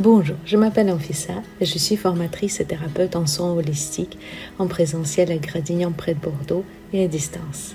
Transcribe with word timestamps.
Bonjour, 0.00 0.36
je 0.46 0.56
m'appelle 0.56 0.90
Anfissa 0.90 1.34
et 1.60 1.66
je 1.66 1.76
suis 1.76 1.96
formatrice 1.96 2.60
et 2.60 2.64
thérapeute 2.64 3.14
en 3.14 3.26
soins 3.26 3.52
holistiques 3.52 4.18
en 4.58 4.66
présentiel 4.66 5.30
à 5.30 5.36
Gradignan 5.36 5.92
près 5.92 6.14
de 6.14 6.18
Bordeaux 6.18 6.64
et 6.94 7.04
à 7.04 7.08
distance. 7.08 7.74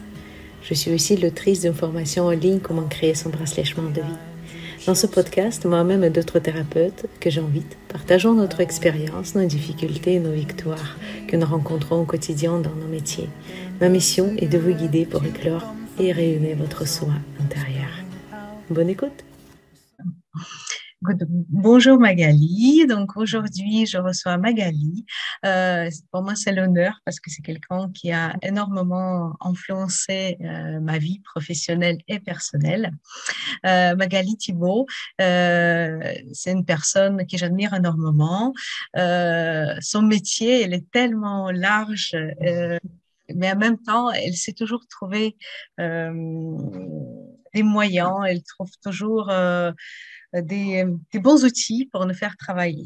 Je 0.64 0.74
suis 0.74 0.92
aussi 0.92 1.16
l'autrice 1.16 1.62
d'une 1.62 1.76
formation 1.76 2.26
en 2.26 2.32
ligne 2.32 2.60
Comment 2.60 2.88
créer 2.88 3.14
son 3.14 3.30
bracelet 3.30 3.64
chemin 3.64 3.92
de 3.92 4.02
vie. 4.02 4.86
Dans 4.88 4.96
ce 4.96 5.06
podcast, 5.06 5.66
moi-même 5.66 6.04
et 6.04 6.10
d'autres 6.10 6.40
thérapeutes 6.40 7.06
que 7.20 7.30
j'invite, 7.30 7.78
partageons 7.88 8.34
notre 8.34 8.62
expérience, 8.62 9.36
nos 9.36 9.46
difficultés 9.46 10.16
et 10.16 10.20
nos 10.20 10.32
victoires 10.32 10.98
que 11.28 11.38
nous 11.38 11.46
rencontrons 11.46 12.02
au 12.02 12.06
quotidien 12.06 12.60
dans 12.60 12.74
nos 12.74 12.88
métiers. 12.88 13.30
Ma 13.80 13.90
mission 13.90 14.34
est 14.40 14.48
de 14.48 14.58
vous 14.58 14.74
guider 14.74 15.06
pour 15.06 15.24
éclore 15.24 15.76
et 16.00 16.12
rayonner 16.12 16.56
votre 16.56 16.88
soi 16.88 17.14
intérieur. 17.40 17.92
Bonne 18.72 18.90
écoute! 18.90 19.24
Bonjour 21.10 22.00
Magali. 22.00 22.86
Donc 22.88 23.16
aujourd'hui, 23.16 23.86
je 23.86 23.98
reçois 23.98 24.38
Magali. 24.38 25.06
Euh, 25.46 25.90
pour 26.12 26.22
moi, 26.22 26.36
c'est 26.36 26.52
l'honneur 26.52 27.00
parce 27.06 27.20
que 27.20 27.30
c'est 27.30 27.42
quelqu'un 27.42 27.90
qui 27.94 28.12
a 28.12 28.36
énormément 28.42 29.36
influencé 29.40 30.38
euh, 30.42 30.80
ma 30.82 30.98
vie 30.98 31.20
professionnelle 31.20 31.98
et 32.08 32.20
personnelle. 32.20 32.92
Euh, 33.66 33.96
Magali 33.96 34.36
Thibault, 34.38 34.86
c'est 35.18 36.52
une 36.52 36.66
personne 36.66 37.26
que 37.26 37.38
j'admire 37.38 37.74
énormément. 37.74 38.54
son 38.96 40.02
métier, 40.02 40.64
elle 40.64 40.74
est 40.74 40.92
tellement 40.92 41.52
large 41.52 42.16
mais 43.36 43.52
en 43.52 43.58
même 43.58 43.78
temps, 43.78 44.10
elle 44.12 44.36
s'est 44.36 44.54
toujours 44.54 44.88
trouvé 44.88 45.36
des 47.54 47.64
moyens, 47.64 48.16
elle 48.28 48.44
trouve 48.44 48.72
toujours 48.84 49.30
euh, 49.30 49.72
des, 50.34 50.86
bons 51.16 51.46
outils 51.46 51.90
pour 51.92 52.06
nous 52.06 52.14
faire 52.14 52.36
travailler. 52.38 52.86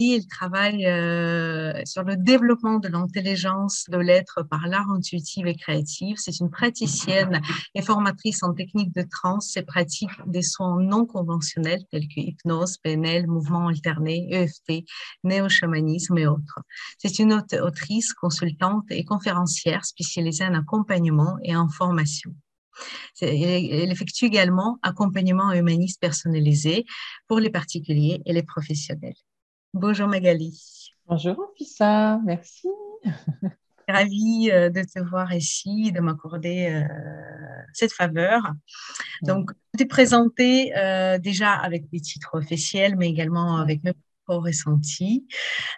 il 0.00 0.26
travaille 0.26 0.86
euh, 0.86 1.80
sur 1.84 2.02
le 2.02 2.16
développement 2.16 2.78
de 2.78 2.88
l'intelligence 2.88 3.86
de 3.88 3.98
l'être 3.98 4.42
par 4.42 4.66
l'art 4.66 4.90
intuitif 4.90 5.46
et 5.46 5.54
créatif. 5.54 6.18
C'est 6.18 6.40
une 6.40 6.50
praticienne 6.50 7.40
et 7.74 7.82
formatrice 7.82 8.42
en 8.42 8.52
technique 8.52 8.94
de 8.94 9.02
trans 9.02 9.38
et 9.56 9.62
pratique 9.62 10.10
des 10.26 10.42
soins 10.42 10.80
non 10.80 11.06
conventionnels 11.06 11.84
tels 11.90 12.08
que 12.08 12.20
hypnose, 12.20 12.78
PNL, 12.78 13.26
mouvement 13.26 13.68
alterné, 13.68 14.28
EFT, 14.32 14.84
néo-chamanisme 15.24 16.18
et 16.18 16.26
autres. 16.26 16.60
C'est 16.98 17.18
une 17.18 17.32
autrice, 17.32 18.12
consultante 18.12 18.84
et 18.90 19.04
conférencière 19.04 19.84
spécialisée 19.84 20.44
en 20.44 20.54
accompagnement 20.54 21.36
et 21.42 21.56
en 21.56 21.68
formation. 21.68 22.34
Elle 23.20 23.90
effectue 23.90 24.26
également 24.26 24.78
accompagnement 24.82 25.52
humaniste 25.52 26.00
personnalisé 26.00 26.84
pour 27.28 27.40
les 27.40 27.50
particuliers 27.50 28.22
et 28.26 28.32
les 28.32 28.42
professionnels. 28.42 29.14
Bonjour 29.74 30.08
Magali. 30.08 30.92
Bonjour 31.06 31.52
Fissa, 31.56 32.20
merci. 32.24 32.68
Ravie 33.88 34.50
euh, 34.50 34.70
de 34.70 34.82
te 34.82 35.00
voir 35.00 35.32
ici, 35.32 35.92
de 35.92 36.00
m'accorder 36.00 36.68
euh, 36.68 36.84
cette 37.72 37.92
faveur. 37.92 38.52
Donc, 39.22 39.50
je 39.74 39.78
t'ai 39.78 39.86
présenté 39.86 40.76
euh, 40.76 41.18
déjà 41.18 41.52
avec 41.52 41.88
des 41.90 42.00
titres 42.00 42.34
officiels, 42.34 42.96
mais 42.96 43.08
également 43.08 43.58
avec 43.58 43.82
mes 43.82 43.92
propres 44.24 44.46
ressentis. 44.46 45.26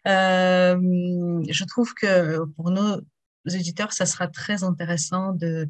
je 0.04 1.64
trouve 1.64 1.94
que 1.94 2.44
pour 2.56 2.70
nos 2.70 3.00
auditeurs, 3.46 3.92
ça 3.92 4.06
sera 4.06 4.28
très 4.28 4.64
intéressant 4.64 5.32
de 5.32 5.68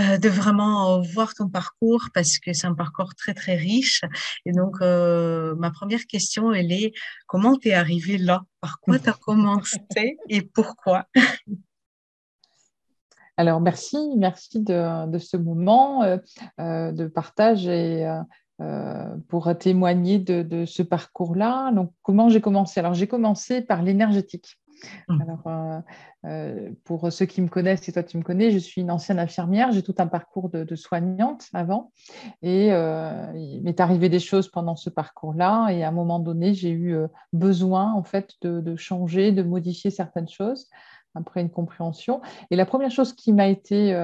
euh, 0.00 0.18
de 0.18 0.28
vraiment 0.28 1.00
voir 1.00 1.34
ton 1.34 1.48
parcours 1.48 2.08
parce 2.12 2.40
que 2.40 2.52
c'est 2.52 2.66
un 2.66 2.74
parcours 2.74 3.14
très 3.14 3.32
très 3.32 3.54
riche. 3.54 4.02
Et 4.44 4.50
donc, 4.50 4.78
euh, 4.80 5.54
ma 5.54 5.70
première 5.70 6.04
question, 6.06 6.52
elle 6.52 6.72
est 6.72 6.92
comment 7.28 7.56
tu 7.56 7.68
es 7.68 7.74
arrivé 7.74 8.18
là? 8.18 8.42
Par 8.60 8.80
quoi 8.80 8.98
tu 8.98 9.08
as 9.08 9.12
commencé 9.12 9.78
et 10.28 10.42
pourquoi? 10.42 11.06
Alors, 13.36 13.60
merci, 13.60 13.98
merci 14.16 14.60
de, 14.60 15.18
ce 15.18 15.36
moment 15.36 16.02
euh, 16.02 16.92
de 16.92 17.06
partage 17.06 17.66
et 17.66 18.08
pour 19.28 19.56
témoigner 19.58 20.18
de, 20.18 20.42
de 20.42 20.64
ce 20.64 20.82
parcours-là. 20.82 21.72
Donc, 21.72 21.92
comment 22.02 22.28
j'ai 22.28 22.40
commencé? 22.40 22.80
Alors, 22.80 22.94
j'ai 22.94 23.08
commencé 23.08 23.60
par 23.60 23.82
l'énergétique. 23.82 24.58
Mmh. 25.08 25.22
Alors, 25.22 25.46
euh, 25.46 25.80
euh, 26.26 26.70
pour 26.84 27.12
ceux 27.12 27.26
qui 27.26 27.40
me 27.42 27.48
connaissent, 27.48 27.88
et 27.88 27.92
toi 27.92 28.02
tu 28.02 28.16
me 28.16 28.22
connais, 28.22 28.50
je 28.50 28.58
suis 28.58 28.80
une 28.80 28.90
ancienne 28.90 29.18
infirmière, 29.18 29.72
j'ai 29.72 29.82
tout 29.82 29.94
un 29.98 30.06
parcours 30.06 30.48
de, 30.48 30.76
soignante 30.76 31.48
avant, 31.52 31.92
et 32.42 32.72
euh, 32.72 33.32
il 33.34 33.62
m'est 33.62 33.80
arrivé 33.80 34.08
des 34.08 34.20
choses 34.20 34.48
pendant 34.48 34.76
ce 34.76 34.90
parcours-là, 34.90 35.68
et 35.70 35.84
à 35.84 35.88
un 35.88 35.92
moment 35.92 36.18
donné, 36.18 36.54
j'ai 36.54 36.70
eu 36.70 36.96
besoin 37.32 37.92
en 37.92 38.02
fait 38.02 38.34
de, 38.42 38.76
changer, 38.76 39.32
de 39.32 39.42
modifier 39.42 39.90
certaines 39.90 40.28
choses 40.28 40.68
après 41.14 41.40
une 41.40 41.50
compréhension. 41.50 42.20
Et 42.50 42.56
la 42.56 42.66
première 42.66 42.90
chose 42.90 43.12
qui 43.12 43.32
m'a 43.32 43.46
été 43.46 43.94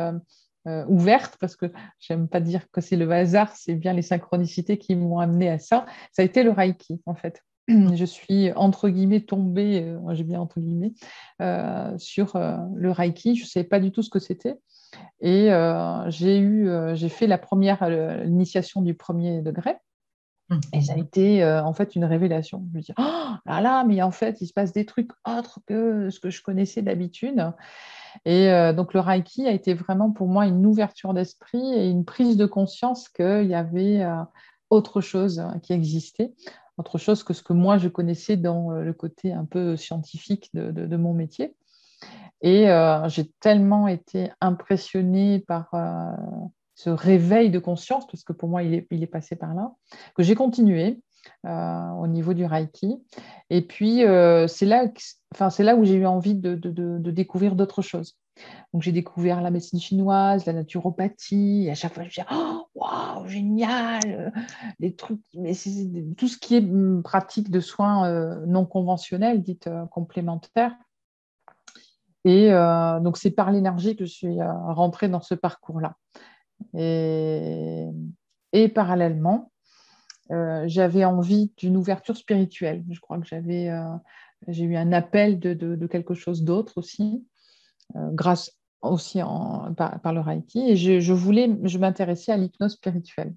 ouverte, 0.89 1.37
parce 1.41 1.57
que 1.57 1.67
j'aime 1.99 2.29
pas 2.29 2.41
dire 2.41 2.71
que 2.71 2.81
c'est 2.81 2.97
le 2.97 3.11
hasard, 3.11 3.55
c'est 3.57 3.75
bien 3.75 3.93
les 3.93 4.03
synchronicités 4.03 4.79
qui 4.79 4.95
m'ont 4.95 5.19
amené 5.19 5.51
à 5.51 5.59
ça, 5.59 5.87
ça 6.13 6.23
a 6.23 6.25
été 6.25 6.43
le 6.43 6.51
Reiki 6.51 7.01
en 7.07 7.15
fait. 7.15 7.43
je 7.95 8.05
suis 8.05 8.53
entre 8.53 8.89
guillemets 8.89 9.21
tombée, 9.21 9.83
euh, 9.83 10.15
j'ai 10.15 10.25
bien 10.25 10.41
entre 10.41 10.61
guillemets, 10.61 10.93
euh, 11.41 11.97
sur 11.99 12.37
euh, 12.37 12.57
le 12.75 12.91
Reiki. 12.91 13.37
Je 13.37 13.45
ne 13.45 13.49
savais 13.49 13.65
pas 13.65 13.81
du 13.81 13.93
tout 13.93 14.03
ce 14.03 14.11
que 14.11 14.19
c'était. 14.19 14.57
Et 15.21 15.51
j'ai 16.09 16.41
eu, 16.41 16.69
j'ai 16.95 17.09
fait 17.09 17.29
la 17.29 17.39
première 17.39 17.89
initiation 18.25 18.83
du 18.83 18.95
premier 18.95 19.41
degré. 19.41 19.77
Mmh. 20.49 20.59
Et 20.73 20.81
ça 20.81 20.95
a 20.95 20.97
été 20.97 21.45
en 21.45 21.73
fait 21.73 21.95
une 21.95 22.05
révélation. 22.05 22.65
Je 22.73 22.77
me 22.77 22.83
dis, 22.83 22.93
oh 22.99 23.37
là 23.47 23.61
là, 23.61 23.85
mais 23.85 24.03
en 24.03 24.11
fait, 24.11 24.41
il 24.41 24.49
se 24.49 24.53
passe 24.53 24.73
des 24.73 24.87
trucs 24.87 25.13
autres 25.25 25.61
que 25.69 26.11
ce 26.11 26.19
que 26.19 26.29
je 26.29 26.43
connaissais 26.43 26.83
d'habitude. 26.83 27.53
Et 28.25 28.51
donc 28.75 28.93
le 28.93 28.99
Reiki 28.99 29.47
a 29.47 29.53
été 29.53 29.75
vraiment 29.75 30.11
pour 30.11 30.27
moi 30.27 30.45
une 30.45 30.67
ouverture 30.67 31.15
d'esprit 31.15 31.73
et 31.75 31.89
une 31.89 32.05
prise 32.05 32.37
de 32.37 32.47
conscience 32.47 33.09
qu'il 33.09 33.47
y 33.47 33.55
avait 33.55 34.05
autre 34.71 35.01
chose 35.01 35.45
qui 35.63 35.73
existait 35.73 36.33
autre 36.81 36.99
chose 36.99 37.23
que 37.23 37.35
ce 37.35 37.43
que 37.43 37.53
moi 37.53 37.79
je 37.79 37.89
connaissais 37.89 38.37
dans 38.37 38.73
euh, 38.73 38.83
le 38.83 38.93
côté 38.93 39.33
un 39.33 39.45
peu 39.45 39.77
scientifique 39.77 40.51
de, 40.55 40.97
mon 40.97 41.15
métier. 41.15 41.55
Et 42.43 42.71
euh, 42.71 43.09
j'ai 43.09 43.31
tellement 43.41 43.87
été 43.87 44.33
impressionnée 44.41 45.41
par 45.41 45.69
euh, 45.75 46.11
ce 46.75 46.91
réveil 46.91 47.51
de 47.51 47.59
conscience, 47.59 48.07
parce 48.07 48.25
que 48.25 48.33
pour 48.33 48.49
moi, 48.49 48.63
il 48.63 48.75
est, 48.75 49.07
passé 49.07 49.37
par 49.37 49.55
là, 49.55 49.73
que 50.15 50.23
j'ai 50.23 50.35
continué 50.35 51.01
au 51.45 52.07
niveau 52.07 52.33
du 52.33 52.47
Reiki. 52.47 53.03
Et 53.51 53.61
puis, 53.61 54.03
c'est 54.49 54.65
là, 54.65 54.87
là 55.59 55.77
où 55.77 55.85
j'ai 55.85 55.95
eu 55.95 56.07
envie 56.07 56.35
de, 56.35 56.55
de 56.55 57.11
découvrir 57.11 57.55
d'autres 57.55 57.83
choses. 57.83 58.17
Donc, 58.73 58.83
j'ai 58.83 58.93
découvert 58.93 59.41
la 59.41 59.51
médecine 59.51 59.81
chinoise, 59.81 60.47
la 60.47 60.53
naturopathie. 60.53 61.65
Et 61.67 61.71
à 61.71 61.75
chaque 61.75 61.93
fois, 61.93 62.03
je 62.05 62.09
me 62.09 62.11
disais, 62.11 62.27
oh, 62.33 62.67
waouh, 62.81 63.27
génial, 63.29 64.33
les 64.79 64.95
trucs, 64.95 65.21
mais 65.35 65.53
tout 66.17 66.29
ce 66.29 66.39
qui 66.39 66.57
est 66.57 66.61
hum, 66.61 67.03
pratique 67.03 67.51
de 67.51 67.61
soins 67.61 68.09
euh, 68.09 68.45
non 68.47 68.65
conventionnels, 68.67 69.43
dites 69.43 69.67
euh, 69.67 69.87
complémentaires. 69.87 70.75
Et 72.25 72.53
euh, 72.53 73.01
donc, 73.01 73.17
c'est 73.17 73.31
par 73.31 73.51
l'énergie 73.51 73.97
que 73.97 74.05
je 74.05 74.13
suis 74.13 74.43
rentrée 74.43 75.09
dans 75.09 75.23
ce 75.23 75.35
parcours-là. 75.35 75.97
Et, 76.75 77.89
parallèlement, 78.75 79.51
j'avais 80.67 81.05
envie 81.05 81.53
d'une 81.57 81.79
ouverture 81.79 82.17
spirituelle. 82.17 82.85
Je 82.91 83.01
crois 83.01 83.19
que 83.19 83.27
j'avais, 83.27 83.71
j'ai 84.49 84.65
eu 84.65 84.77
un 84.77 84.93
appel 84.93 85.41
de, 85.41 85.55
de 85.55 85.87
quelque 85.87 86.13
chose 86.13 86.45
d'autre 86.45 86.75
aussi. 86.77 87.25
Euh, 87.97 88.11
grâce 88.13 88.57
aussi 88.83 89.21
par, 89.77 90.13
le 90.13 90.21
Reiki. 90.21 90.71
Et 90.71 90.77
je, 90.77 91.13
voulais, 91.13 91.51
je 91.65 91.79
m'intéressais 91.79 92.33
à 92.33 92.37
l'hypnose 92.37 92.73
spirituelle. 92.73 93.35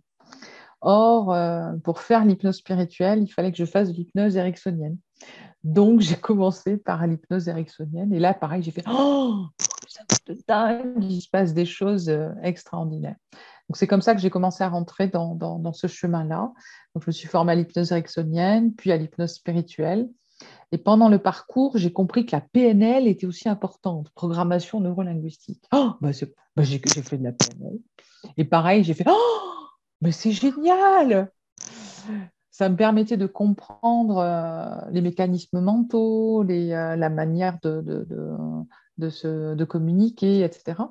Or, 0.82 1.34
euh, 1.34 1.74
pour 1.84 2.02
faire 2.02 2.26
l'hypnose 2.26 2.58
spirituelle, 2.58 3.24
il 3.24 3.30
fallait 3.30 3.52
que 3.52 3.58
je 3.58 3.66
fasse 3.66 3.90
de 3.90 3.94
l'hypnose 3.94 4.36
ericksonienne. 4.36 4.98
Donc, 5.64 6.02
j'ai 6.02 6.16
commencé 6.16 6.76
par 6.76 7.08
l'hypnose 7.08 7.48
ericksonienne. 7.48 8.14
Et 8.14 8.20
là, 8.20 8.34
pareil, 8.34 8.62
j'ai 8.62 8.72
fait 8.72 8.84
Oh, 8.90 9.46
ça 9.88 10.02
dingue, 10.48 11.02
il 11.02 11.22
se 11.22 11.30
passe 11.30 11.54
des 11.54 11.66
choses 11.66 12.10
euh, 12.10 12.30
extraordinaires. 12.42 13.16
Donc, 13.70 13.78
c'est 13.78 13.88
comme 13.88 14.02
ça 14.02 14.14
que 14.14 14.20
j'ai 14.20 14.30
commencé 14.30 14.62
à 14.62 14.70
rentrer 14.70 15.08
dans, 15.08 15.36
dans 15.36 15.74
ce 15.74 15.88
chemin-là. 15.88 16.52
Donc, 16.94 17.04
je 17.04 17.08
me 17.08 17.12
suis 17.14 17.30
formée 17.30 17.54
à 17.54 17.56
l'hypnose 17.56 17.94
ericksonienne, 17.94 18.74
puis 18.74 18.92
à 18.92 18.98
l'hypnose 18.98 19.36
spirituelle. 19.36 20.10
Et 20.72 20.78
pendant 20.78 21.08
le 21.08 21.20
parcours, 21.20 21.78
j'ai 21.78 21.94
compris 21.94 22.26
que 22.26 22.36
la 22.36 22.42
PNL 22.42 23.08
était 23.08 23.28
aussi 23.28 23.48
importante, 23.48 24.10
programmation 24.16 24.80
neurolinguistique. 24.80 25.64
Oh, 25.72 25.92
bah, 26.02 26.10
bah 26.56 26.64
j'ai 26.64 26.80
fait 26.80 27.18
de 27.18 27.24
la 27.24 27.32
PNL. 27.32 27.78
Et 28.38 28.44
pareil, 28.46 28.84
j'ai 28.84 28.94
fait 28.94 29.06
Oh, 29.08 29.68
mais 30.02 30.12
c'est 30.12 30.32
génial 30.32 31.32
Ça 32.50 32.70
me 32.70 32.76
permettait 32.76 33.18
de 33.18 33.28
comprendre 33.28 34.18
euh, 34.18 34.90
les 34.92 35.02
mécanismes 35.02 35.62
mentaux, 35.62 36.44
les, 36.44 36.72
euh, 36.72 36.96
la 36.96 37.10
manière 37.10 37.60
de, 37.62 37.82
de, 37.82 38.08
de, 38.98 39.10
se, 39.10 39.54
de 39.54 39.66
communiquer, 39.66 40.44
etc. 40.44 40.82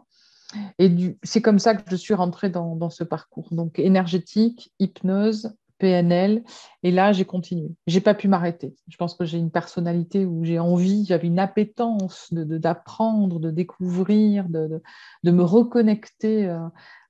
Et 0.79 1.17
c'est 1.23 1.43
comme 1.43 1.59
ça 1.59 1.75
que 1.75 1.91
je 1.91 1.97
suis 1.97 2.15
rentrée 2.15 2.51
dans, 2.51 2.77
dans 2.77 2.91
ce 2.91 3.05
parcours. 3.05 3.49
Donc 3.53 3.79
énergétique, 3.79 4.73
hypnose, 4.79 5.57
PNL. 5.83 6.45
Et 6.85 6.93
là, 6.93 7.13
j'ai 7.13 7.25
continué. 7.25 7.69
J'ai 7.89 8.01
pas 8.01 8.15
pu 8.15 8.29
m'arrêter. 8.29 8.77
Je 8.89 8.97
pense 8.97 9.17
que 9.17 9.25
j'ai 9.25 9.39
une 9.39 9.51
personnalité 9.51 10.25
où 10.25 10.45
j'ai 10.45 10.61
envie, 10.61 11.05
j'avais 11.05 11.27
une 11.27 11.41
appétence 11.41 12.33
d'apprendre, 12.33 13.41
de, 13.41 13.49
de, 13.49 13.51
découvrir, 13.51 14.49
de, 14.49 14.81
de, 15.25 15.31
me 15.33 15.43
reconnecter 15.43 16.49
euh, 16.49 16.61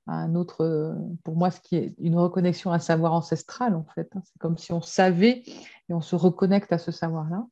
à 0.07 0.15
un 0.15 0.33
autre, 0.33 0.97
pour 1.23 1.35
moi, 1.35 1.51
ce 1.51 1.61
qui 1.61 1.75
est 1.75 1.93
une 1.99 2.17
reconnexion 2.17 2.71
à 2.71 2.75
un 2.75 2.79
savoir 2.79 3.13
ancestral, 3.13 3.75
en 3.75 3.85
fait. 3.93 4.09
Hein. 4.15 4.21
C'est 4.25 4.39
comme 4.39 4.57
si 4.57 4.73
on 4.73 4.81
savait 4.81 5.43
et 5.89 5.93
on 5.93 6.01
se 6.01 6.15
reconnecte 6.15 6.73
à 6.73 6.79
ce 6.79 6.91
savoir-là. 6.91 7.45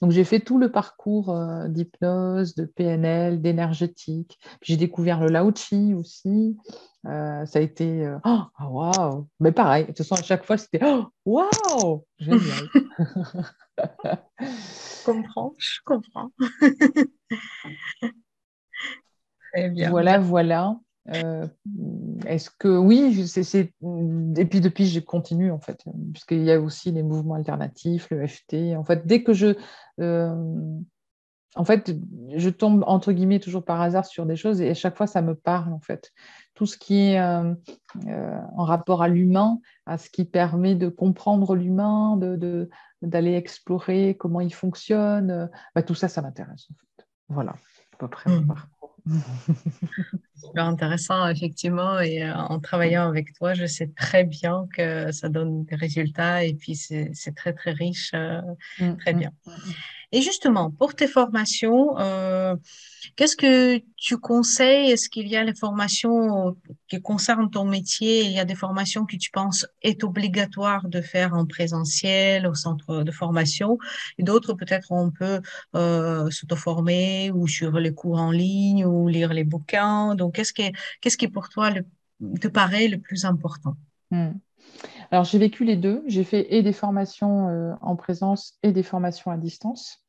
Donc, 0.00 0.12
j'ai 0.12 0.24
fait 0.24 0.40
tout 0.40 0.58
le 0.58 0.70
parcours 0.70 1.30
euh, 1.30 1.68
d'hypnose, 1.68 2.54
de 2.54 2.64
PNL, 2.64 3.42
d'énergétique. 3.42 4.38
J'ai 4.62 4.76
découvert 4.76 5.20
le 5.20 5.28
Lao 5.28 5.52
Chi 5.54 5.94
aussi. 5.94 6.56
Euh, 7.06 7.46
ça 7.46 7.58
a 7.58 7.62
été 7.62 8.06
euh, 8.06 8.18
oh, 8.24 8.42
waouh! 8.60 9.26
Mais 9.40 9.52
pareil, 9.52 9.84
de 9.84 9.88
toute 9.88 9.98
façon, 9.98 10.14
à 10.14 10.22
chaque 10.22 10.44
fois, 10.44 10.56
c'était 10.58 10.80
oh, 10.84 11.06
waouh! 11.24 12.04
Génial! 12.18 12.68
je 14.40 15.04
comprends, 15.04 15.54
je 15.58 15.78
comprends. 15.84 16.30
Très 19.52 19.70
bien. 19.70 19.90
Voilà, 19.90 20.18
voilà. 20.18 20.78
Euh, 21.14 21.46
est-ce 22.26 22.50
que 22.50 22.68
oui, 22.68 23.26
c'est, 23.26 23.54
et 23.54 24.44
puis 24.44 24.60
depuis, 24.60 24.86
je 24.86 25.00
continue 25.00 25.50
en 25.50 25.60
fait, 25.60 25.82
puisqu'il 26.12 26.42
y 26.42 26.52
a 26.52 26.60
aussi 26.60 26.92
les 26.92 27.02
mouvements 27.02 27.34
alternatifs, 27.34 28.08
le 28.10 28.26
FT. 28.26 28.76
En 28.76 28.84
fait, 28.84 29.06
dès 29.06 29.22
que 29.22 29.32
je, 29.32 29.56
euh, 30.00 30.34
en 31.54 31.64
fait, 31.64 31.96
je 32.36 32.50
tombe 32.50 32.84
entre 32.86 33.12
guillemets 33.12 33.40
toujours 33.40 33.64
par 33.64 33.80
hasard 33.80 34.04
sur 34.04 34.26
des 34.26 34.36
choses 34.36 34.60
et 34.60 34.70
à 34.70 34.74
chaque 34.74 34.96
fois, 34.96 35.06
ça 35.06 35.22
me 35.22 35.34
parle 35.34 35.72
en 35.72 35.80
fait. 35.80 36.12
Tout 36.54 36.66
ce 36.66 36.76
qui 36.76 36.98
est 36.98 37.20
euh, 37.20 37.54
en 38.56 38.64
rapport 38.64 39.02
à 39.02 39.08
l'humain, 39.08 39.60
à 39.86 39.96
ce 39.96 40.10
qui 40.10 40.24
permet 40.24 40.74
de 40.74 40.88
comprendre 40.88 41.54
l'humain, 41.54 42.16
de, 42.18 42.68
d'aller 43.00 43.34
explorer 43.34 44.16
comment 44.18 44.40
il 44.40 44.52
fonctionne, 44.52 45.48
bah, 45.74 45.82
tout 45.82 45.94
ça, 45.94 46.08
ça 46.08 46.20
m'intéresse 46.20 46.66
en 46.70 46.74
fait. 46.74 47.06
Voilà, 47.28 47.52
à 47.52 47.96
peu 47.98 48.08
près. 48.08 48.30
Mmh. 48.30 48.54
Super 50.36 50.64
intéressant, 50.64 51.28
effectivement. 51.28 51.98
Et 52.00 52.22
euh, 52.22 52.34
en 52.34 52.60
travaillant 52.60 53.08
avec 53.08 53.32
toi, 53.34 53.54
je 53.54 53.66
sais 53.66 53.88
très 53.96 54.24
bien 54.24 54.66
que 54.72 55.10
ça 55.12 55.28
donne 55.28 55.64
des 55.64 55.76
résultats 55.76 56.44
et 56.44 56.54
puis 56.54 56.76
c'est 56.76 57.34
très, 57.34 57.52
très 57.52 57.72
riche. 57.72 58.12
Euh, 58.14 58.40
mmh, 58.78 58.96
très 58.96 59.14
mmh, 59.14 59.18
bien. 59.18 59.32
Et 60.10 60.22
justement, 60.22 60.70
pour 60.70 60.94
tes 60.94 61.06
formations, 61.06 61.98
euh, 61.98 62.56
qu'est-ce 63.16 63.36
que 63.36 63.82
tu 63.96 64.16
conseilles? 64.16 64.90
Est-ce 64.90 65.10
qu'il 65.10 65.28
y 65.28 65.36
a 65.36 65.44
les 65.44 65.54
formations 65.54 66.56
qui 66.88 67.02
concernent 67.02 67.50
ton 67.50 67.66
métier? 67.66 68.24
Il 68.24 68.32
y 68.32 68.38
a 68.38 68.46
des 68.46 68.54
formations 68.54 69.04
que 69.04 69.16
tu 69.16 69.30
penses 69.30 69.66
est 69.82 70.02
obligatoire 70.04 70.88
de 70.88 71.02
faire 71.02 71.34
en 71.34 71.44
présentiel 71.44 72.46
au 72.46 72.54
centre 72.54 73.02
de 73.02 73.12
formation? 73.12 73.76
Et 74.16 74.22
d'autres 74.22 74.54
peut-être 74.54 74.92
on 74.92 75.10
peut 75.10 75.42
euh, 75.74 76.30
s'auto-former 76.30 77.30
ou 77.34 77.46
sur 77.46 77.72
les 77.72 77.92
cours 77.92 78.18
en 78.18 78.30
ligne 78.30 78.86
ou 78.86 79.08
lire 79.08 79.34
les 79.34 79.44
bouquins. 79.44 80.14
Donc, 80.14 80.36
qu'est-ce 80.36 80.54
qui, 80.54 80.72
qu'est-ce 81.02 81.18
qui 81.18 81.28
pour 81.28 81.50
toi 81.50 81.70
te 82.40 82.48
paraît 82.48 82.88
le 82.88 82.98
plus 82.98 83.26
important? 83.26 83.76
Hmm. 84.10 84.32
Alors, 85.10 85.24
j'ai 85.24 85.38
vécu 85.38 85.64
les 85.64 85.76
deux. 85.76 86.02
J'ai 86.06 86.24
fait 86.24 86.54
et 86.54 86.62
des 86.62 86.72
formations 86.72 87.48
euh, 87.48 87.74
en 87.80 87.96
présence 87.96 88.58
et 88.62 88.72
des 88.72 88.82
formations 88.82 89.30
à 89.30 89.36
distance. 89.36 90.04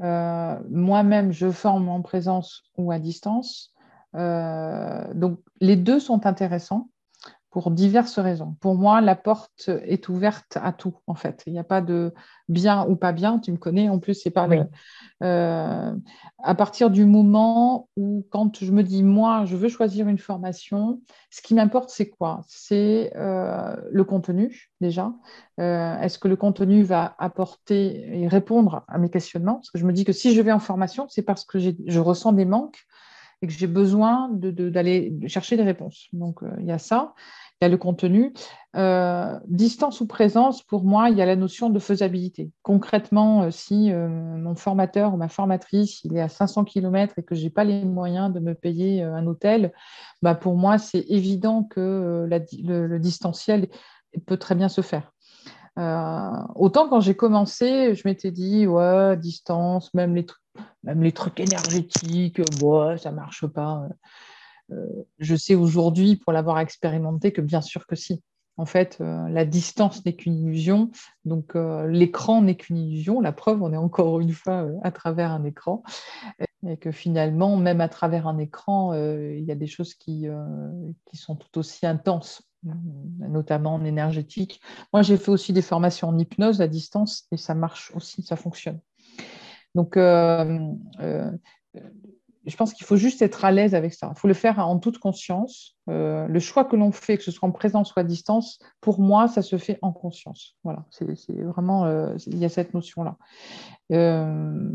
Euh, 0.00 0.58
moi-même, 0.70 1.32
je 1.32 1.50
forme 1.50 1.88
en 1.88 2.02
présence 2.02 2.64
ou 2.76 2.92
à 2.92 2.98
distance. 2.98 3.74
Euh, 4.14 5.12
donc, 5.14 5.38
les 5.60 5.76
deux 5.76 5.98
sont 5.98 6.26
intéressants 6.26 6.88
pour 7.54 7.70
diverses 7.70 8.18
raisons. 8.18 8.56
Pour 8.60 8.74
moi, 8.74 9.00
la 9.00 9.14
porte 9.14 9.70
est 9.84 10.08
ouverte 10.08 10.58
à 10.60 10.72
tout, 10.72 10.96
en 11.06 11.14
fait. 11.14 11.44
Il 11.46 11.52
n'y 11.52 11.60
a 11.60 11.64
pas 11.64 11.80
de 11.80 12.12
bien 12.48 12.84
ou 12.88 12.96
pas 12.96 13.12
bien, 13.12 13.38
tu 13.38 13.52
me 13.52 13.58
connais, 13.58 13.88
en 13.88 14.00
plus, 14.00 14.14
c'est 14.14 14.32
pas 14.32 14.48
euh, 15.22 15.94
à 16.42 16.54
partir 16.56 16.90
du 16.90 17.06
moment 17.06 17.88
où, 17.96 18.26
quand 18.30 18.58
je 18.60 18.72
me 18.72 18.82
dis, 18.82 19.04
moi, 19.04 19.44
je 19.44 19.54
veux 19.54 19.68
choisir 19.68 20.08
une 20.08 20.18
formation, 20.18 21.00
ce 21.30 21.42
qui 21.42 21.54
m'importe, 21.54 21.90
c'est 21.90 22.08
quoi? 22.08 22.40
C'est 22.48 23.12
euh, 23.14 23.76
le 23.88 24.02
contenu, 24.02 24.72
déjà. 24.80 25.12
Euh, 25.60 25.96
est-ce 26.00 26.18
que 26.18 26.26
le 26.26 26.34
contenu 26.34 26.82
va 26.82 27.14
apporter 27.20 28.20
et 28.20 28.26
répondre 28.26 28.82
à 28.88 28.98
mes 28.98 29.10
questionnements? 29.10 29.54
Parce 29.54 29.70
que 29.70 29.78
je 29.78 29.86
me 29.86 29.92
dis 29.92 30.04
que 30.04 30.12
si 30.12 30.34
je 30.34 30.40
vais 30.40 30.50
en 30.50 30.58
formation, 30.58 31.06
c'est 31.08 31.22
parce 31.22 31.44
que 31.44 31.60
je 31.60 32.00
ressens 32.00 32.32
des 32.32 32.46
manques 32.46 32.84
et 33.42 33.46
que 33.46 33.52
j'ai 33.52 33.66
besoin 33.66 34.28
d'aller 34.32 35.10
de, 35.10 35.28
chercher 35.28 35.56
des 35.56 35.62
réponses. 35.62 36.08
Donc, 36.12 36.40
il 36.58 36.66
y 36.66 36.72
a 36.72 36.78
ça 36.78 37.14
a 37.64 37.68
le 37.68 37.76
contenu. 37.76 38.32
Euh, 38.76 39.38
distance 39.46 40.00
ou 40.00 40.06
présence, 40.06 40.62
pour 40.62 40.84
moi, 40.84 41.08
il 41.08 41.16
y 41.16 41.22
a 41.22 41.26
la 41.26 41.36
notion 41.36 41.70
de 41.70 41.78
faisabilité. 41.78 42.50
Concrètement, 42.62 43.42
euh, 43.42 43.50
si 43.50 43.92
euh, 43.92 44.08
mon 44.08 44.56
formateur 44.56 45.14
ou 45.14 45.16
ma 45.16 45.28
formatrice 45.28 46.02
il 46.04 46.16
est 46.16 46.20
à 46.20 46.28
500 46.28 46.64
km 46.64 47.14
et 47.18 47.22
que 47.22 47.36
je 47.36 47.44
n'ai 47.44 47.50
pas 47.50 47.62
les 47.62 47.84
moyens 47.84 48.32
de 48.32 48.40
me 48.40 48.54
payer 48.54 49.02
un 49.02 49.26
hôtel, 49.26 49.72
bah 50.22 50.34
pour 50.34 50.56
moi, 50.56 50.78
c'est 50.78 51.04
évident 51.08 51.62
que 51.62 52.26
le, 52.28 52.98
distanciel 52.98 53.68
peut 54.26 54.36
très 54.36 54.54
bien 54.54 54.68
se 54.68 54.80
faire. 54.80 55.12
autant 55.76 56.88
quand 56.88 57.00
j'ai 57.00 57.14
commencé, 57.14 57.94
je 57.94 58.02
m'étais 58.06 58.32
dit, 58.32 58.66
ouais, 58.66 59.16
distance, 59.16 59.94
même 59.94 60.16
les, 60.16 60.26
même 60.82 61.02
les 61.02 61.12
trucs 61.12 61.38
énergétiques, 61.38 62.40
ouais, 62.60 62.98
ça 62.98 63.12
marche 63.12 63.46
pas. 63.46 63.86
Euh, 64.72 64.86
je 65.18 65.36
sais 65.36 65.54
aujourd'hui, 65.54 66.16
pour 66.16 66.32
l'avoir 66.32 66.58
expérimenté, 66.58 67.32
que 67.32 67.40
bien 67.40 67.60
sûr 67.60 67.86
que 67.86 67.96
si. 67.96 68.22
En 68.56 68.66
fait, 68.66 68.98
euh, 69.00 69.28
la 69.30 69.44
distance 69.44 70.04
n'est 70.04 70.14
qu'une 70.14 70.38
illusion, 70.38 70.92
donc 71.24 71.56
euh, 71.56 71.88
l'écran 71.88 72.40
n'est 72.40 72.56
qu'une 72.56 72.76
illusion. 72.76 73.20
La 73.20 73.32
preuve, 73.32 73.62
on 73.62 73.72
est 73.72 73.76
encore 73.76 74.20
une 74.20 74.32
fois 74.32 74.68
à 74.84 74.92
travers 74.92 75.32
un 75.32 75.44
écran, 75.44 75.82
et 76.66 76.76
que 76.76 76.92
finalement, 76.92 77.56
même 77.56 77.80
à 77.80 77.88
travers 77.88 78.28
un 78.28 78.38
écran, 78.38 78.94
il 78.94 79.44
y 79.44 79.50
a 79.50 79.56
des 79.56 79.66
choses 79.66 79.94
qui, 79.94 80.26
qui 81.04 81.16
sont 81.16 81.36
tout 81.36 81.58
aussi 81.58 81.84
intenses 81.84 82.42
notamment 83.18 83.74
en 83.74 83.84
énergétique. 83.84 84.62
Moi, 84.94 85.02
j'ai 85.02 85.18
fait 85.18 85.30
aussi 85.30 85.52
des 85.52 85.60
formations 85.60 86.08
en 86.08 86.18
hypnose 86.18 86.62
à 86.62 86.66
distance 86.66 87.26
et 87.30 87.36
ça 87.36 87.54
marche 87.54 87.92
aussi, 87.94 88.22
ça 88.22 88.36
fonctionne. 88.36 88.80
Donc, 89.74 89.98
je 92.46 92.56
pense 92.56 92.74
qu'il 92.74 92.86
faut 92.86 92.96
juste 92.96 93.22
être 93.22 93.44
à 93.44 93.50
l'aise 93.50 93.74
avec 93.74 93.94
ça. 93.94 94.12
Il 94.14 94.18
faut 94.18 94.28
le 94.28 94.34
faire 94.34 94.58
en 94.58 94.78
toute 94.78 94.98
conscience. 94.98 95.76
Euh, 95.88 96.26
le 96.26 96.40
choix 96.40 96.64
que 96.64 96.76
l'on 96.76 96.92
fait, 96.92 97.16
que 97.16 97.22
ce 97.22 97.30
soit 97.30 97.48
en 97.48 97.52
présence 97.52 97.94
ou 97.94 98.00
à 98.00 98.04
distance, 98.04 98.58
pour 98.80 99.00
moi, 99.00 99.28
ça 99.28 99.42
se 99.42 99.56
fait 99.56 99.78
en 99.82 99.92
conscience. 99.92 100.56
Voilà, 100.62 100.84
c'est 100.90 101.06
vraiment, 101.42 101.86
euh, 101.86 102.16
il 102.26 102.38
y 102.38 102.44
a 102.44 102.48
cette 102.48 102.74
notion-là. 102.74 103.16
Euh, 103.92 104.68